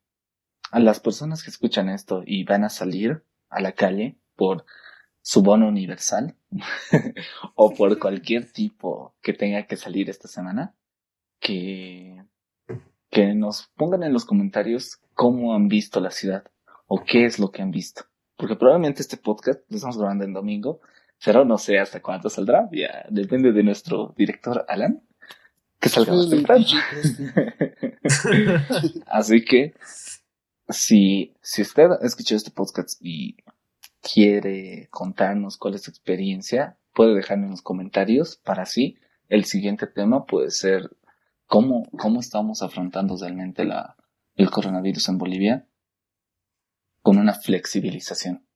a 0.72 0.80
las 0.80 0.98
personas 1.00 1.42
que 1.44 1.50
escuchan 1.50 1.88
esto 1.88 2.22
y 2.26 2.42
van 2.44 2.64
a 2.64 2.68
salir 2.70 3.22
a 3.56 3.60
la 3.62 3.72
calle 3.72 4.16
por 4.36 4.64
su 5.22 5.42
bono 5.42 5.66
universal 5.66 6.36
o 7.54 7.74
por 7.74 7.98
cualquier 7.98 8.52
tipo 8.52 9.16
que 9.22 9.32
tenga 9.32 9.66
que 9.66 9.76
salir 9.76 10.08
esta 10.08 10.28
semana, 10.28 10.74
que, 11.40 12.22
que 13.10 13.34
nos 13.34 13.68
pongan 13.76 14.04
en 14.04 14.12
los 14.12 14.24
comentarios 14.24 15.00
cómo 15.14 15.54
han 15.54 15.68
visto 15.68 16.00
la 16.00 16.10
ciudad 16.10 16.44
o 16.86 17.02
qué 17.04 17.24
es 17.24 17.38
lo 17.38 17.50
que 17.50 17.62
han 17.62 17.70
visto. 17.70 18.04
Porque 18.36 18.56
probablemente 18.56 19.02
este 19.02 19.16
podcast 19.16 19.60
lo 19.68 19.76
estamos 19.76 19.98
grabando 19.98 20.24
en 20.24 20.34
domingo, 20.34 20.80
pero 21.24 21.44
no 21.44 21.56
sé 21.56 21.78
hasta 21.78 22.02
cuándo 22.02 22.28
saldrá. 22.28 22.68
Ya 22.70 23.06
depende 23.08 23.52
de 23.52 23.62
nuestro 23.62 24.14
director 24.16 24.64
Alan, 24.68 25.02
que 25.80 25.88
salga 25.88 26.12
más 26.12 26.28
temprano. 26.28 26.66
Así 29.06 29.44
que, 29.44 29.74
si, 30.68 31.34
si 31.40 31.62
usted 31.62 31.90
ha 31.90 32.06
escuchado 32.06 32.36
este 32.36 32.50
podcast 32.50 32.98
y 33.00 33.36
quiere 34.12 34.88
contarnos 34.90 35.56
cuál 35.56 35.74
es 35.74 35.82
su 35.82 35.90
experiencia, 35.90 36.78
puede 36.92 37.14
dejarme 37.14 37.44
en 37.44 37.50
los 37.52 37.62
comentarios 37.62 38.36
para 38.36 38.62
así 38.62 38.98
el 39.28 39.44
siguiente 39.44 39.86
tema 39.86 40.24
puede 40.24 40.50
ser 40.50 40.90
cómo, 41.46 41.88
cómo 41.98 42.20
estamos 42.20 42.62
afrontando 42.62 43.16
realmente 43.16 43.64
la, 43.64 43.96
el 44.34 44.50
coronavirus 44.50 45.08
en 45.08 45.18
Bolivia 45.18 45.66
con 47.02 47.18
una 47.18 47.34
flexibilización. 47.34 48.46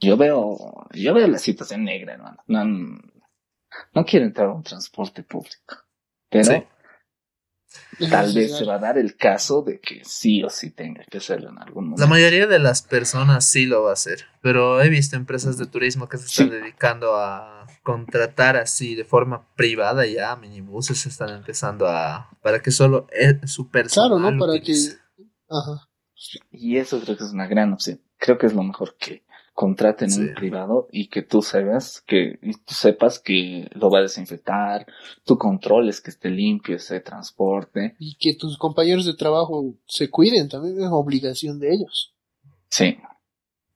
Yo 0.00 0.16
veo, 0.16 0.86
yo 0.92 1.14
veo 1.14 1.26
la 1.26 1.38
situación 1.38 1.84
negra, 1.84 2.14
hermano. 2.14 2.38
No, 2.46 2.64
no 2.64 4.04
quiero 4.04 4.26
entrar 4.26 4.48
a 4.48 4.52
un 4.52 4.62
transporte 4.62 5.22
público. 5.22 5.76
Pero. 6.28 6.66
Tal 8.10 8.32
vez 8.34 8.56
se 8.56 8.64
va 8.64 8.74
a 8.76 8.78
dar 8.78 8.96
el 8.98 9.16
caso 9.16 9.62
de 9.62 9.80
que 9.80 10.02
sí 10.04 10.42
o 10.42 10.50
sí 10.50 10.70
tenga 10.70 11.04
que 11.10 11.18
hacerlo 11.18 11.50
en 11.50 11.58
algún 11.58 11.84
momento. 11.84 12.00
La 12.02 12.08
mayoría 12.08 12.46
de 12.46 12.58
las 12.58 12.82
personas 12.82 13.44
sí 13.44 13.66
lo 13.66 13.82
va 13.84 13.90
a 13.90 13.94
hacer, 13.94 14.26
pero 14.40 14.80
he 14.82 14.88
visto 14.88 15.16
empresas 15.16 15.58
de 15.58 15.66
turismo 15.66 16.08
que 16.08 16.18
se 16.18 16.26
están 16.26 16.46
Sí. 16.48 16.54
dedicando 16.54 17.16
a 17.16 17.66
contratar 17.82 18.56
así 18.56 18.94
de 18.94 19.04
forma 19.04 19.46
privada 19.54 20.04
ya 20.06 20.36
minibuses 20.36 20.98
se 20.98 21.08
están 21.08 21.30
empezando 21.30 21.86
a 21.88 22.28
para 22.42 22.60
que 22.60 22.70
solo 22.70 23.06
eh, 23.18 23.40
su 23.46 23.70
personal 23.70 24.10
Claro, 24.10 24.30
¿no? 24.30 24.38
Para 24.38 24.60
que. 24.60 24.72
Ajá. 25.48 25.88
Y 26.50 26.76
eso 26.76 27.00
creo 27.00 27.16
que 27.16 27.24
es 27.24 27.30
una 27.32 27.46
gran 27.46 27.72
opción. 27.72 28.00
Creo 28.18 28.36
que 28.38 28.46
es 28.46 28.52
lo 28.52 28.62
mejor 28.62 28.96
que 28.98 29.22
contraten 29.60 30.08
Sí. 30.08 30.20
un 30.20 30.34
privado 30.34 30.86
y 30.92 31.08
que 31.08 31.22
tú 31.22 31.42
sepas 31.42 32.00
que 32.06 32.38
y 32.42 32.52
tú 32.52 32.74
sepas 32.74 33.18
que 33.18 33.68
lo 33.72 33.90
va 33.90 33.98
a 33.98 34.02
desinfectar, 34.02 34.86
tú 35.24 35.36
controles 35.36 36.00
que 36.00 36.10
esté 36.10 36.30
limpio 36.30 36.76
ese 36.76 37.00
transporte. 37.00 37.96
Y 37.98 38.14
que 38.20 38.34
tus 38.36 38.56
compañeros 38.56 39.04
de 39.04 39.14
trabajo 39.14 39.74
se 39.86 40.10
cuiden, 40.10 40.48
también 40.48 40.80
es 40.80 40.86
obligación 40.92 41.58
de 41.58 41.74
ellos. 41.74 42.14
Sí, 42.68 42.98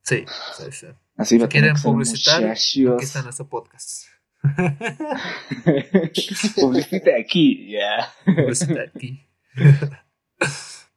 Sí, 0.03 0.23
sí, 0.57 0.71
sí. 0.71 0.87
así 1.17 1.37
va 1.37 1.47
Si 1.47 1.51
quieren 1.51 1.73
publicitar, 1.83 2.41
muchachos. 2.41 2.93
aquí 2.93 3.03
está 3.03 3.21
nuestro 3.21 3.49
podcast. 3.49 4.05
Publicita 6.61 7.11
aquí, 7.19 7.71
ya. 7.71 8.09
Publicitar 8.25 8.89
aquí. 8.95 9.27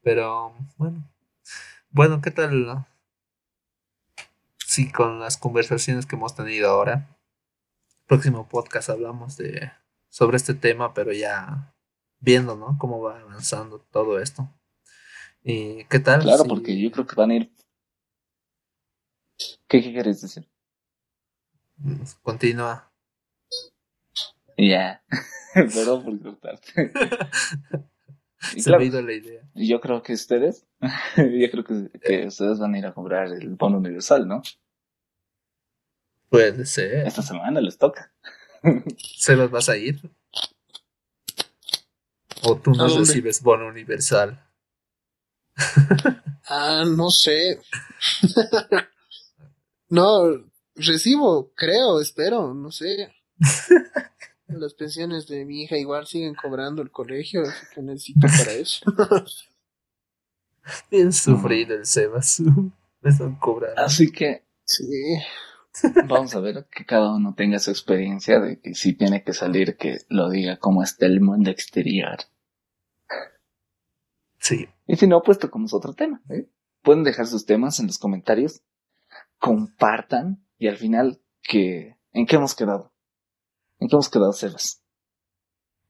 Pero 0.03 0.55
bueno. 0.77 1.09
Bueno, 1.91 2.21
¿qué 2.21 2.31
tal? 2.31 2.87
Sí, 4.77 4.93
con 4.93 5.19
las 5.21 5.39
conversaciones 5.39 6.05
que 6.05 6.17
hemos 6.17 6.35
tenido 6.35 6.69
ahora. 6.69 7.09
Próximo 8.07 8.47
podcast 8.47 8.91
hablamos 8.91 9.39
de 9.39 9.73
sobre 10.11 10.37
este 10.37 10.53
tema, 10.53 10.93
pero 10.93 11.13
ya 11.15 11.75
viendo, 12.21 12.57
¿no? 12.57 12.77
Cómo 12.79 13.01
va 13.01 13.19
avanzando 13.21 13.81
todo 13.91 14.21
esto. 14.21 14.51
¿Y 15.43 15.87
qué 15.87 15.99
tal? 15.99 16.21
Claro, 16.21 16.43
si- 16.43 16.49
porque 16.51 16.79
yo 16.79 16.91
creo 16.93 17.07
que 17.07 17.15
van 17.17 17.31
a 17.31 17.35
ir. 17.37 17.55
¿Qué, 19.67 19.81
qué 19.83 19.93
quieres 19.95 20.21
decir? 20.21 20.47
Continúa. 22.21 22.93
Ya. 24.59 25.03
Perdón 25.55 26.05
por 26.05 26.21
cortarte. 26.23 26.93
Y 28.55 28.61
Se 28.61 28.69
claro, 28.69 28.81
me 28.81 28.85
ha 28.85 28.89
ido 28.89 29.01
la 29.03 29.13
idea. 29.15 29.43
yo 29.55 29.81
creo 29.81 30.03
que 30.03 30.13
ustedes, 30.13 30.67
yo 31.17 31.51
creo 31.51 31.65
que, 31.65 31.91
que 31.99 32.27
ustedes 32.27 32.59
van 32.61 32.75
a 32.75 32.79
ir 32.79 32.85
a 32.87 32.93
comprar 32.93 33.29
el 33.29 33.55
bono 33.57 33.79
universal, 33.79 34.29
¿no? 34.29 34.43
Puede 36.29 36.67
ser. 36.67 37.07
Esta 37.07 37.23
semana 37.23 37.61
les 37.61 37.79
toca. 37.79 38.13
¿Se 39.17 39.37
los 39.37 39.51
vas 39.51 39.69
a 39.69 39.77
ir? 39.77 40.01
¿O 42.43 42.57
tú 42.57 42.73
¿A 42.73 42.89
no 42.89 42.99
recibes 42.99 43.43
bono 43.43 43.67
universal? 43.67 44.43
Ah, 46.49 46.85
no 46.87 47.11
sé. 47.11 47.61
no, 49.89 50.45
recibo, 50.77 51.53
creo, 51.57 52.01
espero, 52.01 52.55
no 52.55 52.71
sé. 52.71 53.13
Las 54.47 54.75
pensiones 54.75 55.27
de 55.27 55.45
mi 55.45 55.65
hija 55.65 55.77
igual 55.77 56.07
siguen 56.07 56.37
cobrando 56.37 56.83
el 56.83 56.93
colegio, 56.93 57.43
así 57.43 57.67
que 57.75 57.83
necesito 57.83 58.29
para 58.29 58.53
eso. 58.53 58.87
Bien 60.89 61.13
sufrido 61.13 61.75
el 61.75 61.85
Sebas. 61.85 62.41
Me 63.01 63.11
están 63.11 63.35
cobrando. 63.41 63.81
Así 63.81 64.13
que 64.13 64.45
sí. 64.65 64.85
Vamos 66.07 66.35
a 66.35 66.41
ver 66.41 66.67
que 66.71 66.85
cada 66.85 67.15
uno 67.15 67.35
tenga 67.35 67.59
su 67.59 67.71
experiencia 67.71 68.41
de 68.41 68.61
que 68.61 68.75
si 68.75 68.95
tiene 68.95 69.23
que 69.23 69.33
salir, 69.33 69.77
que 69.77 69.99
lo 70.09 70.31
diga 70.31 70.59
cómo 70.59 70.83
está 70.83 71.07
el 71.07 71.21
mundo 71.21 71.51
exterior. 71.51 72.19
Sí. 74.39 74.69
Y 74.87 74.97
si 74.97 75.07
no, 75.07 75.23
pues 75.23 75.39
tocamos 75.39 75.75
otro 75.75 75.95
tema. 75.95 76.23
¿eh? 76.31 76.49
Pueden 76.83 77.03
dejar 77.03 77.27
sus 77.27 77.47
temas 77.47 77.81
en 77.81 77.87
los 77.89 77.99
comentarios, 77.99 78.63
compartan 79.39 80.45
y 80.59 80.69
al 80.69 80.77
final, 80.77 81.21
que 81.43 81.99
¿en 82.13 82.27
qué 82.27 82.37
hemos 82.37 82.55
quedado? 82.55 82.93
¿En 83.79 83.89
qué 83.89 83.97
hemos 83.97 84.09
quedado, 84.09 84.33
Sebas? 84.33 84.83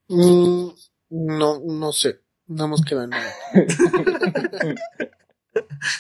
Mm, 0.09 0.69
no, 1.11 1.61
no 1.61 1.93
sé. 1.93 2.21
No 2.47 2.65
hemos 2.65 2.83
quedado 2.83 3.05
en 3.05 3.11
nada. 3.11 3.33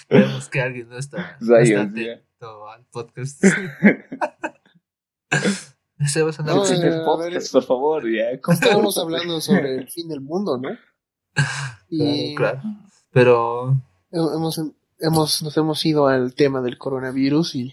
Vemos 0.09 0.49
que 0.49 0.61
alguien 0.61 0.88
no 0.88 0.99
está, 0.99 1.37
no 1.40 1.55
Rayos, 1.55 1.88
está 1.88 2.25
al 2.40 2.85
podcast. 2.90 3.42
El 5.99 6.07
por 7.51 7.64
favor, 7.64 8.05
ya. 8.05 8.31
Estábamos 8.53 8.99
hablando 8.99 9.40
sobre 9.40 9.77
el 9.77 9.88
fin 9.88 10.09
del 10.09 10.20
mundo, 10.20 10.59
¿no? 10.59 10.68
Y 11.88 12.35
Claro, 12.35 12.62
Pero 13.12 13.81
hemos, 14.11 14.61
hemos, 14.99 15.42
nos 15.42 15.57
hemos 15.57 15.87
ido 15.87 16.09
al 16.09 16.35
tema 16.35 16.61
del 16.61 16.79
coronavirus 16.79 17.55
y 17.55 17.68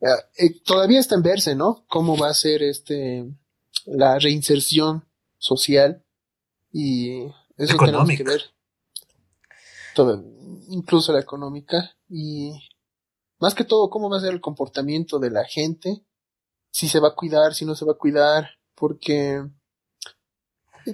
eh, 0.00 0.06
eh, 0.38 0.60
todavía 0.64 1.00
está 1.00 1.16
en 1.16 1.22
verse, 1.22 1.54
¿no? 1.54 1.84
Cómo 1.88 2.16
va 2.16 2.28
a 2.28 2.34
ser 2.34 2.62
este 2.62 3.28
la 3.84 4.18
reinserción 4.18 5.04
social 5.36 6.04
y 6.72 7.24
eso 7.56 7.76
tenemos 7.76 8.08
que 8.08 8.22
ver. 8.22 8.42
Todo, 9.94 10.24
incluso 10.68 11.12
la 11.12 11.20
económica 11.20 11.96
y 12.08 12.52
más 13.42 13.56
que 13.56 13.64
todo 13.64 13.90
cómo 13.90 14.08
va 14.08 14.18
a 14.18 14.20
ser 14.20 14.32
el 14.32 14.40
comportamiento 14.40 15.18
de 15.18 15.30
la 15.30 15.44
gente, 15.44 16.06
si 16.70 16.88
se 16.88 17.00
va 17.00 17.08
a 17.08 17.14
cuidar, 17.16 17.54
si 17.54 17.64
no 17.64 17.74
se 17.74 17.84
va 17.84 17.92
a 17.92 17.98
cuidar, 17.98 18.50
porque 18.76 19.42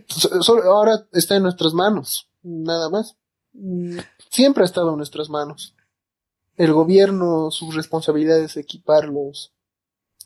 so- 0.08 0.42
so- 0.42 0.62
ahora 0.64 1.06
está 1.12 1.37
en 1.37 1.42
nuestras 1.42 1.74
manos, 1.74 2.30
nada 2.42 2.88
más. 2.88 3.16
Siempre 4.30 4.62
ha 4.62 4.66
estado 4.66 4.90
en 4.92 4.96
nuestras 4.96 5.28
manos. 5.28 5.74
El 6.56 6.72
gobierno, 6.72 7.50
su 7.50 7.70
responsabilidad 7.70 8.38
es 8.40 8.56
equipar 8.56 9.04
los 9.08 9.52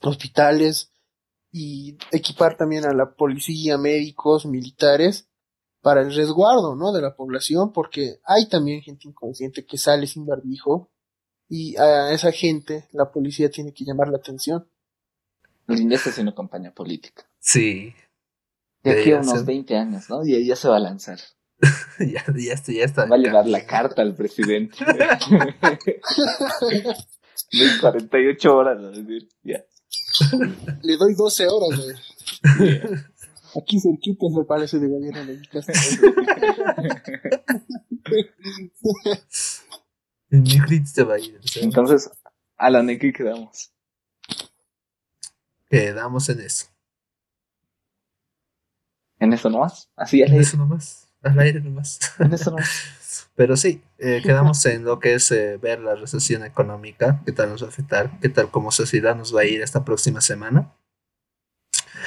hospitales 0.03 0.93
y 1.51 1.99
equipar 2.13 2.57
también 2.57 2.85
a 2.87 2.95
la 2.95 3.15
policía, 3.17 3.79
médicos, 3.79 4.47
militares 4.47 5.29
para 5.81 6.03
el 6.03 6.15
resguardo, 6.15 6.77
¿no? 6.77 6.93
De 6.93 7.03
la 7.03 7.17
población, 7.17 7.73
porque 7.73 8.21
hay 8.25 8.49
también 8.49 8.81
gente 8.81 9.09
inconsciente 9.09 9.67
que 9.67 9.77
sale 9.77 10.07
sin 10.07 10.25
barbijo 10.25 10.92
y 11.49 11.77
a 11.77 12.13
esa 12.13 12.33
gente 12.33 12.89
la 12.93 13.11
policía 13.11 13.51
tiene 13.51 13.73
que 13.73 13.85
llamar 13.85 14.09
la 14.09 14.19
atención. 14.19 14.67
Linda 15.69 15.97
está 15.97 16.11
haciendo 16.11 16.35
campaña 16.35 16.73
política. 16.73 17.25
sí, 17.39 17.95
De 18.83 19.01
aquí 19.01 19.13
a 19.13 19.21
unos 19.21 19.39
ser. 19.39 19.45
20 19.45 19.77
años, 19.77 20.11
¿no? 20.11 20.25
Y 20.25 20.45
ya 20.45 20.57
se 20.57 20.69
va 20.69 20.77
a 20.77 20.81
lanzar. 20.81 21.19
ya, 22.01 22.25
ya, 22.35 22.53
está, 22.53 22.73
ya 22.73 22.85
está. 22.85 23.07
Va 23.07 23.17
a 23.17 23.19
llevar 23.19 23.47
la 23.47 23.65
carta 23.65 24.03
al 24.03 24.15
presidente. 24.15 24.77
De 27.53 27.67
48 27.81 28.57
horas, 28.57 28.79
a 28.79 28.91
decir, 28.91 29.29
ya. 29.43 29.65
Le 30.83 30.97
doy 30.97 31.15
12 31.15 31.49
horas, 31.49 31.79
güey. 31.79 31.97
Aquí 33.61 33.79
cerquita 33.81 34.27
el 34.39 34.47
Palacio 34.47 34.81
de 34.81 34.89
Gobierno 34.89 35.25
de 35.27 35.37
mi 35.37 35.47
casa. 35.47 35.73
El 40.33 40.41
Migrit 40.43 40.87
se 40.87 41.05
va 41.05 41.15
a 41.15 41.19
ir. 41.21 41.39
Entonces, 41.61 42.11
a 42.57 42.71
la 42.71 42.83
NECI 42.83 43.13
quedamos. 43.13 43.71
Quedamos 45.69 46.29
en 46.29 46.41
eso. 46.41 46.67
En 49.19 49.33
eso 49.33 49.49
nomás. 49.51 49.89
Así 49.97 50.23
al 50.23 50.29
En 50.29 50.33
aire. 50.35 50.43
eso 50.45 50.57
nomás. 50.57 51.09
Al 51.23 51.39
aire 51.39 51.61
nomás. 51.61 52.01
En 52.19 52.33
eso 52.33 52.51
nomás. 52.51 53.29
Pero 53.37 53.57
sí, 53.57 53.83
eh, 53.99 54.21
quedamos 54.23 54.65
en 54.67 54.85
lo 54.85 54.99
que 54.99 55.15
es 55.15 55.31
eh, 55.31 55.57
ver 55.57 55.81
la 55.81 55.95
recesión 55.95 56.45
económica, 56.45 57.23
qué 57.25 57.33
tal 57.33 57.49
nos 57.51 57.63
va 57.63 57.67
a 57.67 57.71
afectar, 57.71 58.19
qué 58.21 58.29
tal 58.29 58.51
como 58.51 58.71
sociedad 58.73 59.15
nos 59.17 59.35
va 59.35 59.41
a 59.43 59.45
ir 59.45 59.63
esta 59.63 59.85
próxima 59.85 60.21
semana. 60.21 60.71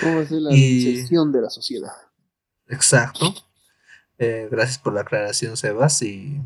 ¿Cómo 0.02 0.20
es 0.22 0.30
la 0.32 0.54
Y- 0.54 0.84
reinserción 0.86 1.32
de 1.32 1.42
la 1.42 1.50
sociedad? 1.50 1.94
Exacto. 2.68 3.34
Eh, 4.18 4.48
gracias 4.52 4.78
por 4.78 4.94
la 4.94 5.02
aclaración, 5.02 5.58
Sebas. 5.58 6.02
Y 6.04 6.42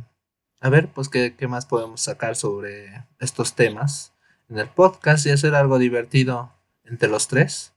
a 0.61 0.69
ver, 0.69 0.89
pues, 0.91 1.09
¿qué, 1.09 1.35
qué 1.37 1.47
más 1.47 1.65
podemos 1.65 2.01
sacar 2.01 2.35
sobre 2.35 3.05
estos 3.19 3.53
temas 3.55 4.13
en 4.49 4.59
el 4.59 4.67
podcast 4.67 5.25
y 5.25 5.29
hacer 5.31 5.55
algo 5.55 5.77
divertido 5.79 6.51
entre 6.83 7.07
los 7.09 7.27
tres. 7.27 7.73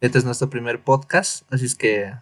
Este 0.00 0.18
es 0.18 0.24
nuestro 0.24 0.48
primer 0.48 0.82
podcast, 0.84 1.42
así 1.52 1.64
es 1.66 1.74
que 1.74 2.12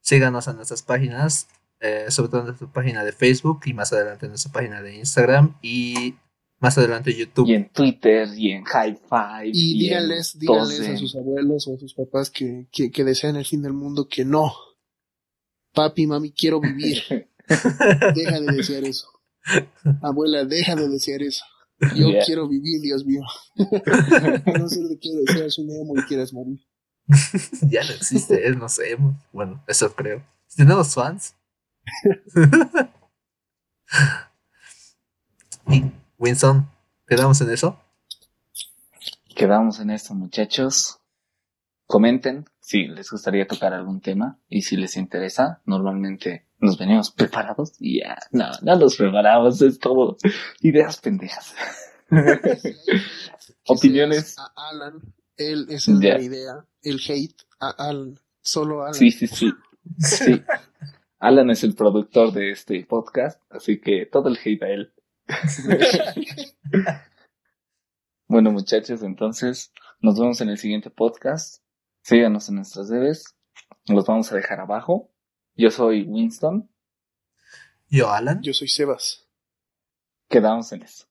síganos 0.00 0.48
en 0.48 0.56
nuestras 0.56 0.82
páginas, 0.82 1.48
eh, 1.80 2.06
sobre 2.08 2.30
todo 2.30 2.40
en 2.40 2.46
nuestra 2.48 2.66
página 2.72 3.04
de 3.04 3.12
Facebook 3.12 3.60
y 3.64 3.74
más 3.74 3.92
adelante 3.92 4.26
en 4.26 4.30
nuestra 4.32 4.50
página 4.50 4.82
de 4.82 4.96
Instagram 4.96 5.56
y 5.62 6.16
más 6.58 6.76
adelante 6.78 7.14
YouTube. 7.14 7.46
Y 7.48 7.54
en 7.54 7.68
Twitter, 7.68 8.28
y 8.36 8.50
en 8.50 8.64
High 8.64 8.98
Five. 9.08 9.50
Y 9.52 9.72
en 9.72 9.78
díganles, 9.78 10.38
díganles 10.38 10.80
a 10.80 10.90
en- 10.90 10.98
sus 10.98 11.14
abuelos 11.14 11.68
o 11.68 11.76
a 11.76 11.78
sus 11.78 11.94
papás 11.94 12.30
que, 12.30 12.66
que, 12.72 12.90
que 12.90 13.04
desean 13.04 13.36
el 13.36 13.44
fin 13.44 13.62
del 13.62 13.72
mundo 13.74 14.08
que 14.08 14.24
no. 14.24 14.52
Papi, 15.74 16.06
mami, 16.08 16.32
quiero 16.32 16.60
vivir. 16.60 17.28
Deja 17.48 18.40
de 18.40 18.52
desear 18.56 18.84
eso. 18.84 19.08
Abuela, 20.02 20.44
deja 20.44 20.74
de 20.74 20.88
desear 20.88 21.22
eso. 21.22 21.44
Yo 21.94 22.08
Yeah. 22.08 22.24
quiero 22.24 22.48
vivir, 22.48 22.80
Dios 22.80 23.04
mío. 23.04 23.22
A 23.58 24.58
no 24.58 24.68
ser 24.68 24.84
de 24.84 24.98
que 24.98 25.10
deseas 25.26 25.58
un 25.58 25.70
emo 25.70 25.94
y 25.96 26.02
quieras 26.04 26.32
morir. 26.32 26.58
ya 27.62 27.84
no 27.84 27.90
existe, 27.90 28.48
es, 28.48 28.56
no 28.56 28.68
sé. 28.68 28.96
Bueno, 29.32 29.62
eso 29.68 29.94
creo. 29.94 30.24
Tenemos 30.56 30.94
fans. 30.94 31.34
y 35.68 35.84
Winston, 36.18 36.68
¿quedamos 37.06 37.40
en 37.42 37.50
eso? 37.50 37.78
Quedamos 39.34 39.78
en 39.80 39.90
esto, 39.90 40.14
muchachos. 40.14 40.98
Comenten 41.86 42.46
si 42.66 42.88
les 42.88 43.08
gustaría 43.12 43.46
tocar 43.46 43.72
algún 43.72 44.00
tema 44.00 44.40
y 44.48 44.62
si 44.62 44.76
les 44.76 44.96
interesa. 44.96 45.62
Normalmente 45.66 46.48
nos 46.58 46.76
venimos 46.76 47.12
preparados 47.12 47.74
y 47.78 48.00
ya, 48.00 48.18
no, 48.32 48.46
no 48.60 48.74
nos 48.74 48.96
preparamos, 48.96 49.62
es 49.62 49.78
todo 49.78 50.16
ideas 50.62 51.00
pendejas. 51.00 51.54
Opiniones. 53.68 54.36
A 54.36 54.52
Alan, 54.70 55.00
él 55.36 55.66
es 55.68 55.86
el 55.86 56.00
de 56.00 56.08
la 56.08 56.20
idea. 56.20 56.66
El 56.82 57.00
hate 57.06 57.40
a 57.60 57.70
Alan. 57.70 58.18
Solo 58.40 58.82
Alan. 58.82 58.94
Sí, 58.94 59.12
sí, 59.12 59.28
sí. 59.28 59.52
Sí. 59.98 60.42
Alan 61.20 61.50
es 61.50 61.62
el 61.62 61.76
productor 61.76 62.32
de 62.32 62.50
este 62.50 62.84
podcast, 62.84 63.40
así 63.48 63.80
que 63.80 64.06
todo 64.06 64.28
el 64.28 64.38
hate 64.44 64.62
a 64.64 64.68
él. 64.70 64.92
bueno, 68.26 68.50
muchachos, 68.50 69.04
entonces 69.04 69.72
nos 70.00 70.18
vemos 70.18 70.40
en 70.40 70.48
el 70.48 70.58
siguiente 70.58 70.90
podcast. 70.90 71.62
Síganos 72.06 72.48
en 72.48 72.54
nuestras 72.54 72.88
redes. 72.88 73.34
Los 73.86 74.06
vamos 74.06 74.30
a 74.30 74.36
dejar 74.36 74.60
abajo. 74.60 75.12
Yo 75.56 75.72
soy 75.72 76.04
Winston. 76.04 76.70
Yo, 77.88 78.12
Alan. 78.12 78.40
Yo 78.42 78.54
soy 78.54 78.68
Sebas. 78.68 79.26
Quedamos 80.28 80.70
en 80.70 80.82
eso. 80.84 81.08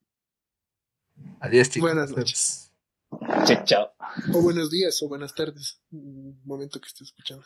Adiós, 1.41 1.69
chicos. 1.69 1.91
Buenas 1.91 2.11
noches. 2.11 2.71
Chao, 3.43 3.63
chao. 3.65 3.91
O 4.33 4.41
buenos 4.41 4.69
días 4.71 5.03
o 5.03 5.09
buenas 5.09 5.35
tardes. 5.35 5.81
mm, 5.89 6.31
Momento 6.45 6.79
que 6.79 6.87
esté 6.87 7.03
escuchando. 7.03 7.43